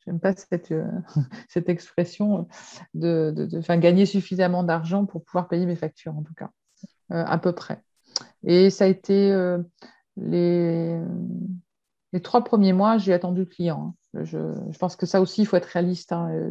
j'aime 0.06 0.19
pas 0.19 0.36
cette, 0.36 0.74
cette 1.50 1.69
expression 1.69 2.48
de, 2.93 3.32
de, 3.34 3.76
gagner 3.78 4.06
suffisamment 4.06 4.63
d'argent 4.63 5.06
pour 5.06 5.24
pouvoir 5.24 5.48
payer 5.48 5.65
mes 5.65 5.78
factures, 5.78 6.17
en 6.17 6.24
tout 6.24 6.34
cas, 6.34 6.50
à 7.10 7.38
peu 7.38 7.52
près. 7.54 7.84
Et 8.44 8.70
ça 8.70 8.86
a 8.86 8.88
été 8.88 9.34
les, 10.18 11.00
les 12.13 12.22
trois 12.22 12.44
premiers 12.44 12.74
mois, 12.74 12.98
j'ai 12.98 13.13
attendu 13.13 13.42
le 13.42 13.46
client. 13.46 13.96
Hein. 14.16 14.24
Je, 14.24 14.38
je, 14.70 14.78
pense 14.78 14.96
que 14.96 15.06
ça 15.06 15.22
aussi, 15.22 15.42
il 15.42 15.46
faut 15.46 15.58
être 15.58 15.66
réaliste. 15.66 16.12
Hein. 16.12 16.50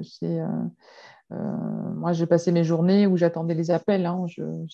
Euh, 1.32 1.94
moi, 1.94 2.12
j'ai 2.12 2.26
passé 2.26 2.52
mes 2.52 2.64
journées 2.64 3.06
où 3.06 3.16
j'attendais 3.16 3.54
les 3.54 3.70
appels. 3.70 4.06
Hein. 4.06 4.26
euh, 4.38 4.66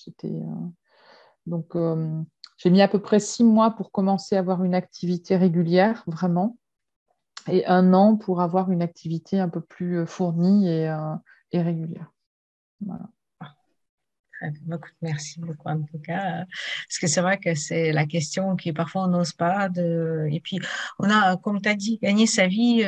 donc, 1.47 1.77
euh, 1.77 2.23
j'ai 2.57 2.71
mis 2.71 2.83
à 2.83 2.89
peu 2.89 2.99
près 2.99 3.21
six 3.21 3.45
mois 3.45 3.71
pour 3.73 3.93
commencer 3.93 4.37
à 4.37 4.41
avoir 4.41 4.65
une 4.65 4.75
activité 4.75 5.37
régulière, 5.37 6.03
vraiment, 6.07 6.57
et 7.49 7.67
un 7.67 7.93
an 7.93 8.17
pour 8.17 8.41
avoir 8.41 8.71
une 8.71 8.83
activité 8.83 9.39
un 9.39 9.49
peu 9.49 9.61
plus 9.61 10.07
fournie 10.07 10.69
et, 10.69 10.91
régulière. 11.53 12.13
Voilà. 12.81 13.09
Merci 15.03 15.41
beaucoup 15.41 15.69
en 15.69 15.83
tout 15.83 15.99
cas, 15.99 16.45
parce 16.87 16.99
que 17.01 17.07
c'est 17.07 17.21
vrai 17.21 17.39
que 17.39 17.55
c'est 17.55 17.93
la 17.93 18.07
question 18.07 18.57
qui 18.57 18.73
parfois 18.73 19.05
on 19.05 19.09
n'ose 19.09 19.33
pas. 19.33 19.69
De... 19.69 20.29
Et 20.31 20.41
puis 20.41 20.61
on 20.99 21.11
a, 21.11 21.37
comme 21.37 21.61
tu 21.61 21.69
as 21.69 21.75
dit, 21.75 21.99
gagner 22.03 22.27
sa 22.27 22.47
vie 22.47 22.85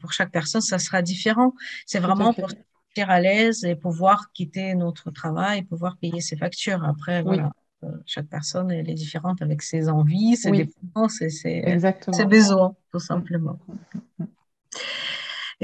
pour 0.00 0.12
chaque 0.12 0.30
personne, 0.30 0.60
ça 0.60 0.78
sera 0.78 1.02
différent. 1.02 1.54
C'est 1.86 1.98
vraiment 1.98 2.32
pour 2.32 2.48
à 3.00 3.20
l'aise 3.20 3.64
et 3.64 3.74
pouvoir 3.74 4.30
quitter 4.32 4.74
notre 4.74 5.10
travail, 5.10 5.62
pouvoir 5.62 5.96
payer 5.96 6.20
ses 6.20 6.36
factures. 6.36 6.84
Après, 6.84 7.22
voilà, 7.22 7.50
euh, 7.84 7.88
chaque 8.04 8.26
personne 8.26 8.70
elle 8.70 8.88
est 8.90 8.94
différente 8.94 9.40
avec 9.40 9.62
ses 9.62 9.88
envies, 9.88 10.36
ses 10.36 10.50
dépenses 10.50 11.22
et 11.22 11.30
ses, 11.30 11.64
ses, 12.12 12.24
besoins, 12.26 12.76
tout 12.92 13.00
simplement. 13.00 13.58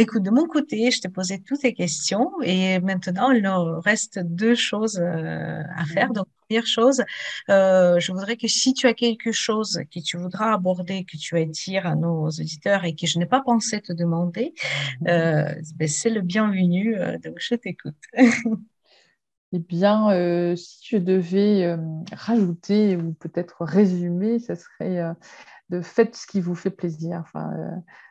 Écoute, 0.00 0.22
de 0.22 0.30
mon 0.30 0.46
côté, 0.46 0.92
je 0.92 1.00
t'ai 1.00 1.08
posé 1.08 1.42
toutes 1.42 1.62
tes 1.62 1.74
questions 1.74 2.30
et 2.42 2.78
maintenant, 2.78 3.32
il 3.32 3.42
nous 3.42 3.80
reste 3.80 4.20
deux 4.20 4.54
choses 4.54 5.00
euh, 5.00 5.60
à 5.76 5.84
faire. 5.86 6.12
Donc, 6.12 6.26
première 6.48 6.68
chose, 6.68 7.02
euh, 7.50 7.98
je 7.98 8.12
voudrais 8.12 8.36
que 8.36 8.46
si 8.46 8.74
tu 8.74 8.86
as 8.86 8.94
quelque 8.94 9.32
chose 9.32 9.80
que 9.92 9.98
tu 9.98 10.16
voudras 10.16 10.54
aborder, 10.54 11.04
que 11.04 11.16
tu 11.16 11.34
vas 11.34 11.44
dire 11.44 11.84
à 11.84 11.96
nos 11.96 12.28
auditeurs 12.28 12.84
et 12.84 12.94
que 12.94 13.08
je 13.08 13.18
n'ai 13.18 13.26
pas 13.26 13.40
pensé 13.40 13.80
te 13.80 13.92
demander, 13.92 14.54
euh, 15.08 15.52
ben, 15.74 15.88
c'est 15.88 16.10
le 16.10 16.20
bienvenu. 16.20 16.94
donc, 17.24 17.34
je 17.38 17.56
t'écoute. 17.56 17.96
Eh 19.54 19.60
bien, 19.60 20.54
si 20.56 20.88
je 20.90 20.98
devais 20.98 21.74
rajouter 22.12 22.98
ou 22.98 23.14
peut-être 23.14 23.64
résumer, 23.64 24.40
ce 24.40 24.54
serait 24.54 25.02
de 25.70 25.80
faites 25.80 26.16
ce 26.16 26.26
qui 26.26 26.40
vous 26.40 26.54
fait 26.54 26.70
plaisir. 26.70 27.18
Enfin, 27.20 27.52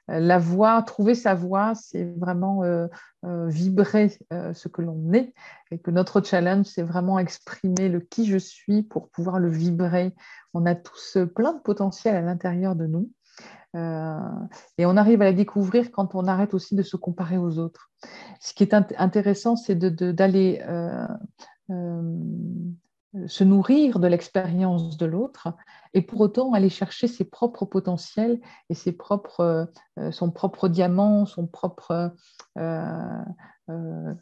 euh, 0.09 0.19
la 0.19 0.37
voix, 0.37 0.81
trouver 0.83 1.15
sa 1.15 1.33
voix, 1.33 1.73
c'est 1.75 2.05
vraiment 2.17 2.63
euh, 2.63 2.87
euh, 3.25 3.47
vibrer 3.47 4.17
ce 4.31 4.67
que 4.67 4.81
l'on 4.81 5.13
est 5.13 5.33
et 5.71 5.79
que 5.79 5.91
notre 5.91 6.21
challenge, 6.21 6.65
c'est 6.65 6.83
vraiment 6.83 7.19
exprimer 7.19 7.89
le 7.89 7.99
qui 7.99 8.25
je 8.25 8.37
suis 8.37 8.83
pour 8.83 9.09
pouvoir 9.09 9.39
le 9.39 9.49
vibrer. 9.49 10.13
On 10.53 10.65
a 10.65 10.75
tous 10.75 11.17
plein 11.35 11.53
de 11.53 11.59
potentiel 11.59 12.15
à 12.15 12.21
l'intérieur 12.21 12.75
de 12.75 12.87
nous. 12.87 13.11
et 13.75 14.85
on 14.85 14.97
arrive 14.97 15.21
à 15.21 15.25
la 15.25 15.33
découvrir 15.33 15.91
quand 15.91 16.15
on 16.15 16.25
arrête 16.25 16.53
aussi 16.53 16.75
de 16.75 16.83
se 16.83 16.97
comparer 16.97 17.37
aux 17.37 17.59
autres. 17.59 17.91
Ce 18.39 18.53
qui 18.53 18.63
est 18.63 18.73
intéressant, 18.73 19.55
c'est 19.55 19.75
d'aller 19.75 20.63
se 23.25 23.43
nourrir 23.43 23.99
de 23.99 24.07
l'expérience 24.07 24.97
de 24.97 25.05
l'autre 25.05 25.49
et 25.93 26.01
pour 26.01 26.21
autant 26.21 26.53
aller 26.53 26.69
chercher 26.69 27.07
ses 27.07 27.23
propres 27.23 27.65
potentiels 27.65 28.39
et 28.69 28.73
ses 28.73 28.91
propres, 28.91 29.71
euh, 29.97 30.11
son 30.11 30.31
propre 30.31 30.67
diamant, 30.67 31.25
son 31.25 31.47
propre 31.47 32.13
euh, 32.57 33.23
euh, 33.69 34.13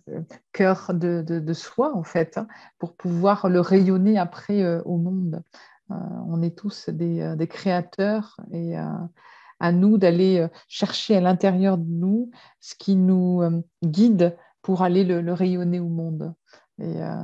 cœur 0.53 0.91
de, 0.93 1.53
soi 1.53 1.95
en 1.95 2.03
fait, 2.03 2.38
hein, 2.38 2.47
pour 2.79 2.95
pouvoir 2.95 3.49
le 3.49 3.60
rayonner 3.60 4.17
après 4.17 4.79
au 4.86 4.97
monde. 4.97 5.43
on 5.89 6.41
est 6.41 6.58
tous 6.58 6.89
des, 6.89 7.47
créateurs 7.49 8.38
et 8.51 8.75
à 8.77 9.71
nous 9.71 9.97
d'aller 9.97 10.47
chercher 10.67 11.17
à 11.17 11.21
l'intérieur 11.21 11.77
de 11.77 11.89
nous 11.89 12.31
ce 12.60 12.73
qui 12.75 12.95
nous 12.95 13.41
guide 13.84 14.36
pour 14.62 14.81
aller 14.81 15.03
le 15.03 15.34
rayonner 15.34 15.79
au 15.79 15.89
monde. 15.89 16.34
Et 16.79 17.01
euh, 17.01 17.15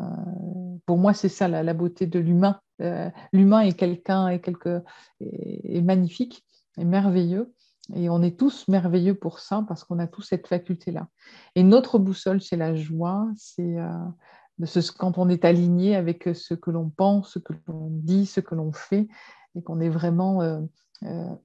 pour 0.85 0.97
moi, 0.97 1.13
c'est 1.13 1.29
ça 1.29 1.47
la, 1.47 1.73
beauté 1.73 2.07
de 2.07 2.19
l'humain. 2.19 2.59
Euh, 2.81 3.09
l'humain 3.33 3.61
est 3.61 3.73
quelqu'un 3.73 4.27
est, 4.29 4.39
quelque, 4.39 4.83
est, 5.19 5.81
magnifique, 5.81 6.45
est 6.77 6.85
merveilleux. 6.85 7.53
Et 7.95 8.09
on 8.09 8.21
est 8.21 8.39
tous 8.39 8.67
merveilleux 8.67 9.15
pour 9.15 9.39
ça 9.39 9.65
parce 9.67 9.83
qu'on 9.83 9.99
a 9.99 10.07
tous 10.07 10.21
cette 10.21 10.47
faculté-là. 10.47 11.07
Et 11.55 11.63
notre 11.63 11.99
boussole, 11.99 12.41
c'est 12.41 12.55
la 12.55 12.75
joie, 12.75 13.27
c'est 13.35 13.79
euh, 13.79 14.65
ce, 14.65 14.91
quand 14.91 15.17
on 15.17 15.27
est 15.27 15.43
aligné 15.43 15.95
avec 15.95 16.29
ce 16.33 16.53
que 16.53 16.71
l'on 16.71 16.89
pense, 16.89 17.33
ce 17.33 17.39
que 17.39 17.53
l'on 17.67 17.89
dit, 17.91 18.25
ce 18.25 18.39
que 18.39 18.55
l'on 18.55 18.71
fait, 18.71 19.09
et 19.55 19.63
qu'on 19.63 19.81
est 19.81 19.89
vraiment 19.89 20.41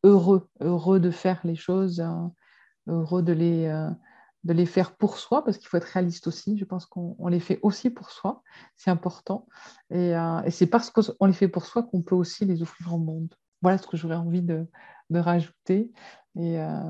heureux, 0.05 0.49
heureux 0.61 1.01
de 1.01 1.11
faire 1.11 1.41
les 1.43 1.57
choses, 1.57 2.01
hein, 2.01 2.33
heureux 2.87 3.23
de 3.23 3.33
les, 3.33 3.67
de 4.47 4.53
les 4.53 4.65
faire 4.65 4.97
pour 4.97 5.19
soi, 5.19 5.45
parce 5.45 5.59
qu'il 5.59 5.67
faut 5.67 5.77
être 5.77 5.85
réaliste 5.85 6.29
aussi. 6.29 6.57
Je 6.57 6.65
pense 6.65 6.87
qu'on 6.87 7.29
les 7.29 7.41
fait 7.41 7.59
aussi 7.63 7.91
pour 7.91 8.11
soi, 8.11 8.43
c'est 8.77 8.91
important. 8.91 9.47
Et, 9.91 10.17
euh, 10.17 10.41
c'est 10.51 10.69
parce 10.69 10.91
qu'on 10.91 11.27
les 11.27 11.33
fait 11.33 11.49
pour 11.49 11.67
soi 11.67 11.83
qu'on 11.83 12.03
peut 12.03 12.15
aussi 12.15 12.45
les 12.45 12.63
offrir 12.63 12.95
au 12.95 12.99
monde. 12.99 13.35
Voilà 13.61 13.77
ce 13.77 13.87
que 13.87 13.97
j'aurais 13.97 14.17
envie 14.17 14.43
de, 14.43 14.67
rajouter 15.11 15.91
et 16.37 16.61
euh, 16.61 16.81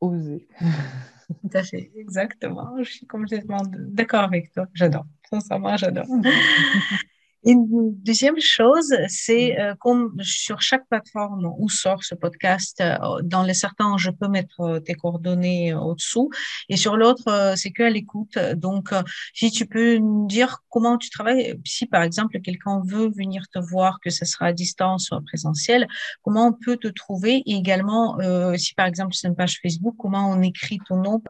oser. 0.00 0.48
Tout 1.42 1.50
à 1.54 1.62
fait, 1.62 1.92
exactement. 1.94 2.74
Je 2.82 2.90
suis 2.90 3.06
complètement 3.06 3.62
d'accord 3.70 4.22
avec 4.22 4.52
toi. 4.52 4.66
J'adore. 4.74 5.04
Sincèrement, 5.30 5.76
j'adore. 5.76 6.06
Une 7.44 7.66
deuxième 8.04 8.38
chose, 8.40 8.94
c'est 9.08 9.56
mm. 9.56 9.60
euh, 9.60 9.74
comme 9.80 10.14
sur 10.20 10.60
chaque 10.60 10.86
plateforme 10.88 11.52
où 11.58 11.68
sort 11.68 12.04
ce 12.04 12.14
podcast, 12.14 12.80
euh, 12.80 13.20
dans 13.24 13.42
les 13.42 13.54
certains, 13.54 13.96
je 13.98 14.10
peux 14.10 14.28
mettre 14.28 14.60
euh, 14.60 14.80
tes 14.80 14.94
coordonnées 14.94 15.74
au-dessous, 15.74 16.30
et 16.68 16.76
sur 16.76 16.96
l'autre, 16.96 17.54
c'est 17.56 17.70
que 17.70 17.82
à 17.82 17.90
l'écoute. 17.90 18.38
Donc, 18.56 18.90
si 19.34 19.50
tu 19.50 19.66
peux 19.66 19.96
nous 19.96 20.26
dire 20.26 20.58
comment 20.68 20.98
tu 20.98 21.10
travailles, 21.10 21.60
si 21.64 21.86
par 21.86 22.02
exemple 22.02 22.38
quelqu'un 22.40 22.80
veut 22.84 23.10
venir 23.10 23.44
te 23.52 23.58
voir, 23.58 23.98
que 24.00 24.10
ce 24.10 24.24
sera 24.24 24.46
à 24.46 24.52
distance 24.52 25.10
ou 25.10 25.16
à 25.16 25.20
présentiel, 25.20 25.88
comment 26.22 26.48
on 26.48 26.52
peut 26.52 26.76
te 26.76 26.88
trouver, 26.88 27.42
et 27.46 27.54
également, 27.54 28.18
si 28.56 28.74
par 28.74 28.86
exemple 28.86 29.14
c'est 29.14 29.28
une 29.28 29.36
page 29.36 29.58
Facebook, 29.62 29.96
comment 29.98 30.30
on 30.30 30.42
écrit 30.42 30.78
ton 30.88 30.96
nom? 30.96 31.22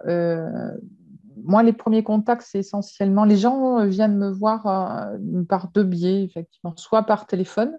Moi, 1.45 1.63
les 1.63 1.73
premiers 1.73 2.03
contacts, 2.03 2.47
c'est 2.49 2.61
essentiellement 2.61 3.25
les 3.25 3.37
gens 3.37 3.81
euh, 3.81 3.87
viennent 3.87 4.17
me 4.17 4.31
voir 4.31 4.67
euh, 4.67 5.45
par 5.49 5.69
deux 5.69 5.85
biais, 5.85 6.23
effectivement, 6.25 6.75
soit 6.77 7.03
par 7.03 7.27
téléphone. 7.27 7.79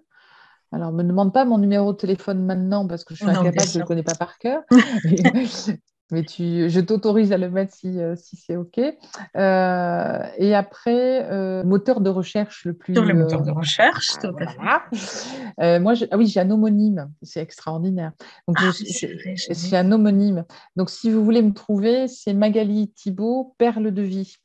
Alors, 0.72 0.92
ne 0.92 1.02
me 1.02 1.08
demande 1.08 1.32
pas 1.32 1.44
mon 1.44 1.58
numéro 1.58 1.92
de 1.92 1.98
téléphone 1.98 2.44
maintenant 2.44 2.86
parce 2.86 3.04
que 3.04 3.14
je 3.14 3.20
suis 3.22 3.30
incapable, 3.30 3.62
je 3.68 3.78
ne 3.78 3.82
le 3.82 3.86
connais 3.86 4.02
pas 4.02 4.16
par 4.16 4.38
cœur. 4.38 4.62
mais 6.14 6.22
tu, 6.22 6.70
je 6.70 6.80
t'autorise 6.80 7.32
à 7.32 7.38
le 7.38 7.50
mettre 7.50 7.74
si, 7.74 8.00
euh, 8.00 8.14
si 8.16 8.36
c'est 8.36 8.56
OK. 8.56 8.78
Euh, 8.78 10.18
et 10.38 10.54
après, 10.54 11.28
euh, 11.30 11.64
moteur 11.64 12.00
de 12.00 12.08
recherche 12.08 12.64
le 12.64 12.72
plus. 12.72 12.94
Sur 12.94 13.04
le 13.04 13.14
moteur 13.14 13.42
de 13.42 13.50
recherche, 13.50 14.12
tout 14.20 14.28
à 14.28 14.46
fait. 14.46 15.80
moi, 15.80 15.94
ah 16.10 16.16
oui, 16.16 16.26
j'ai 16.26 16.40
un 16.40 16.50
homonyme, 16.50 17.10
c'est 17.22 17.40
extraordinaire. 17.40 18.12
Donc, 18.46 18.56
ah, 18.60 18.70
c'est 18.72 19.76
un 19.76 19.90
homonyme. 19.90 20.44
Donc, 20.76 20.88
si 20.88 21.10
vous 21.10 21.24
voulez 21.24 21.42
me 21.42 21.52
trouver, 21.52 22.06
c'est 22.08 22.32
Magali 22.32 22.92
Thibault, 22.92 23.54
Perle 23.58 23.90
de 23.90 24.02
vie. 24.02 24.36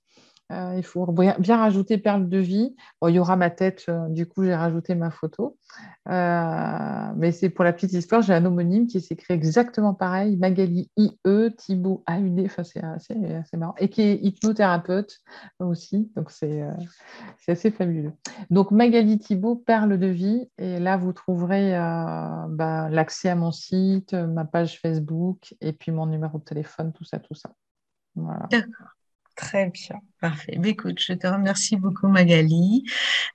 Euh, 0.51 0.73
il 0.77 0.83
faut 0.83 1.05
bien 1.05 1.57
rajouter 1.57 1.99
perle 1.99 2.27
de 2.27 2.37
vie. 2.39 2.75
il 3.07 3.13
y 3.13 3.19
aura 3.19 3.35
ma 3.35 3.51
tête, 3.51 3.85
euh, 3.87 4.09
du 4.09 4.25
coup, 4.25 4.43
j'ai 4.43 4.55
rajouté 4.55 4.95
ma 4.95 5.11
photo. 5.11 5.57
Euh, 6.09 7.11
mais 7.17 7.31
c'est 7.31 7.49
pour 7.49 7.63
la 7.63 7.71
petite 7.71 7.93
histoire, 7.93 8.23
j'ai 8.23 8.33
un 8.33 8.43
homonyme 8.45 8.87
qui 8.87 8.99
s'écrit 8.99 9.35
exactement 9.35 9.93
pareil, 9.93 10.37
Magali 10.37 10.89
IE, 10.97 11.19
Thibault 11.55 12.03
AUD, 12.07 12.41
enfin, 12.45 12.63
c'est 12.63 12.83
assez, 12.83 13.15
marrant, 13.57 13.75
et 13.77 13.89
qui 13.89 14.01
est 14.01 14.15
hypnothérapeute 14.15 15.19
aussi, 15.59 16.11
donc 16.15 16.31
c'est 16.31 16.63
assez 17.47 17.69
fabuleux. 17.69 18.13
Donc 18.49 18.71
Magali 18.71 19.19
Thibault, 19.19 19.55
perle 19.55 19.99
de 19.99 20.07
vie, 20.07 20.49
et 20.57 20.79
là, 20.79 20.97
vous 20.97 21.13
trouverez 21.13 21.73
bah, 21.73 22.89
l'accès 22.89 23.29
à 23.29 23.35
mon 23.35 23.51
site, 23.51 24.13
ma 24.15 24.45
page 24.45 24.79
Facebook, 24.81 25.53
et 25.61 25.73
puis 25.73 25.91
mon 25.91 26.07
numéro 26.07 26.39
de 26.39 26.43
téléphone, 26.43 26.91
tout 26.91 27.03
ça, 27.03 27.19
tout 27.19 27.35
ça. 27.35 27.51
D'accord. 28.15 28.98
Très 29.39 29.69
bien, 29.69 30.01
parfait. 30.19 30.57
Mais 30.59 30.71
écoute, 30.71 30.99
je 30.99 31.13
te 31.13 31.25
remercie 31.25 31.77
beaucoup 31.77 32.09
Magali 32.09 32.83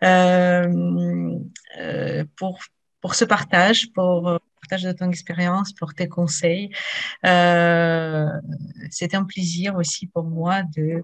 euh, 0.03 1.39
euh, 1.81 2.25
pour, 2.37 2.59
pour 3.01 3.15
ce 3.15 3.25
partage, 3.25 3.91
pour 3.93 4.33
le 4.33 4.39
partage 4.61 4.83
de 4.83 4.93
ton 4.93 5.09
expérience, 5.09 5.73
pour 5.73 5.95
tes 5.95 6.09
conseils. 6.09 6.69
Euh, 7.25 8.29
C'était 8.91 9.17
un 9.17 9.25
plaisir 9.25 9.77
aussi 9.77 10.07
pour 10.07 10.25
moi 10.25 10.63
de, 10.77 11.03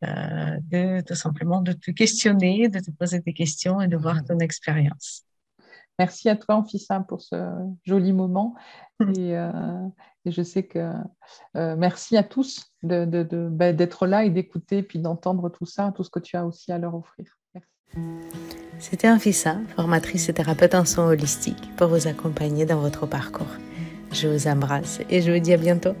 de 0.00 1.02
tout 1.02 1.14
simplement 1.14 1.60
de 1.60 1.72
te 1.72 1.90
questionner, 1.90 2.70
de 2.70 2.80
te 2.80 2.90
poser 2.90 3.20
des 3.20 3.34
questions 3.34 3.82
et 3.82 3.88
de 3.88 3.96
voir 3.98 4.24
ton 4.24 4.38
expérience. 4.38 5.26
Merci 6.00 6.28
à 6.28 6.36
toi, 6.36 6.56
Anfissa, 6.56 7.00
pour 7.00 7.20
ce 7.20 7.36
joli 7.84 8.12
moment. 8.12 8.54
Et, 9.16 9.34
et 10.26 10.30
je 10.30 10.42
sais 10.42 10.64
que 10.64 10.92
euh, 11.56 11.76
merci 11.76 12.16
à 12.16 12.22
tous 12.22 12.72
d'être 12.82 13.10
de, 13.10 13.22
de, 13.22 13.48
bah, 13.48 13.72
là 14.06 14.24
et 14.24 14.30
d'écouter, 14.30 14.82
puis 14.82 14.98
d'entendre 14.98 15.48
tout 15.48 15.66
ça, 15.66 15.92
tout 15.96 16.04
ce 16.04 16.10
que 16.10 16.18
tu 16.18 16.36
as 16.36 16.44
aussi 16.44 16.72
à 16.72 16.78
leur 16.78 16.94
offrir. 16.94 17.38
Merci. 17.54 17.68
C'était 18.78 19.10
Anfissa, 19.10 19.56
formatrice 19.76 20.28
et 20.28 20.34
thérapeute 20.34 20.74
en 20.74 20.84
soins 20.84 21.06
holistiques, 21.06 21.74
pour 21.76 21.88
vous 21.88 22.06
accompagner 22.06 22.66
dans 22.66 22.80
votre 22.80 23.06
parcours. 23.06 23.56
Je 24.12 24.28
vous 24.28 24.48
embrasse 24.48 25.00
et 25.08 25.22
je 25.22 25.32
vous 25.32 25.38
dis 25.38 25.52
à 25.52 25.56
bientôt. 25.56 25.94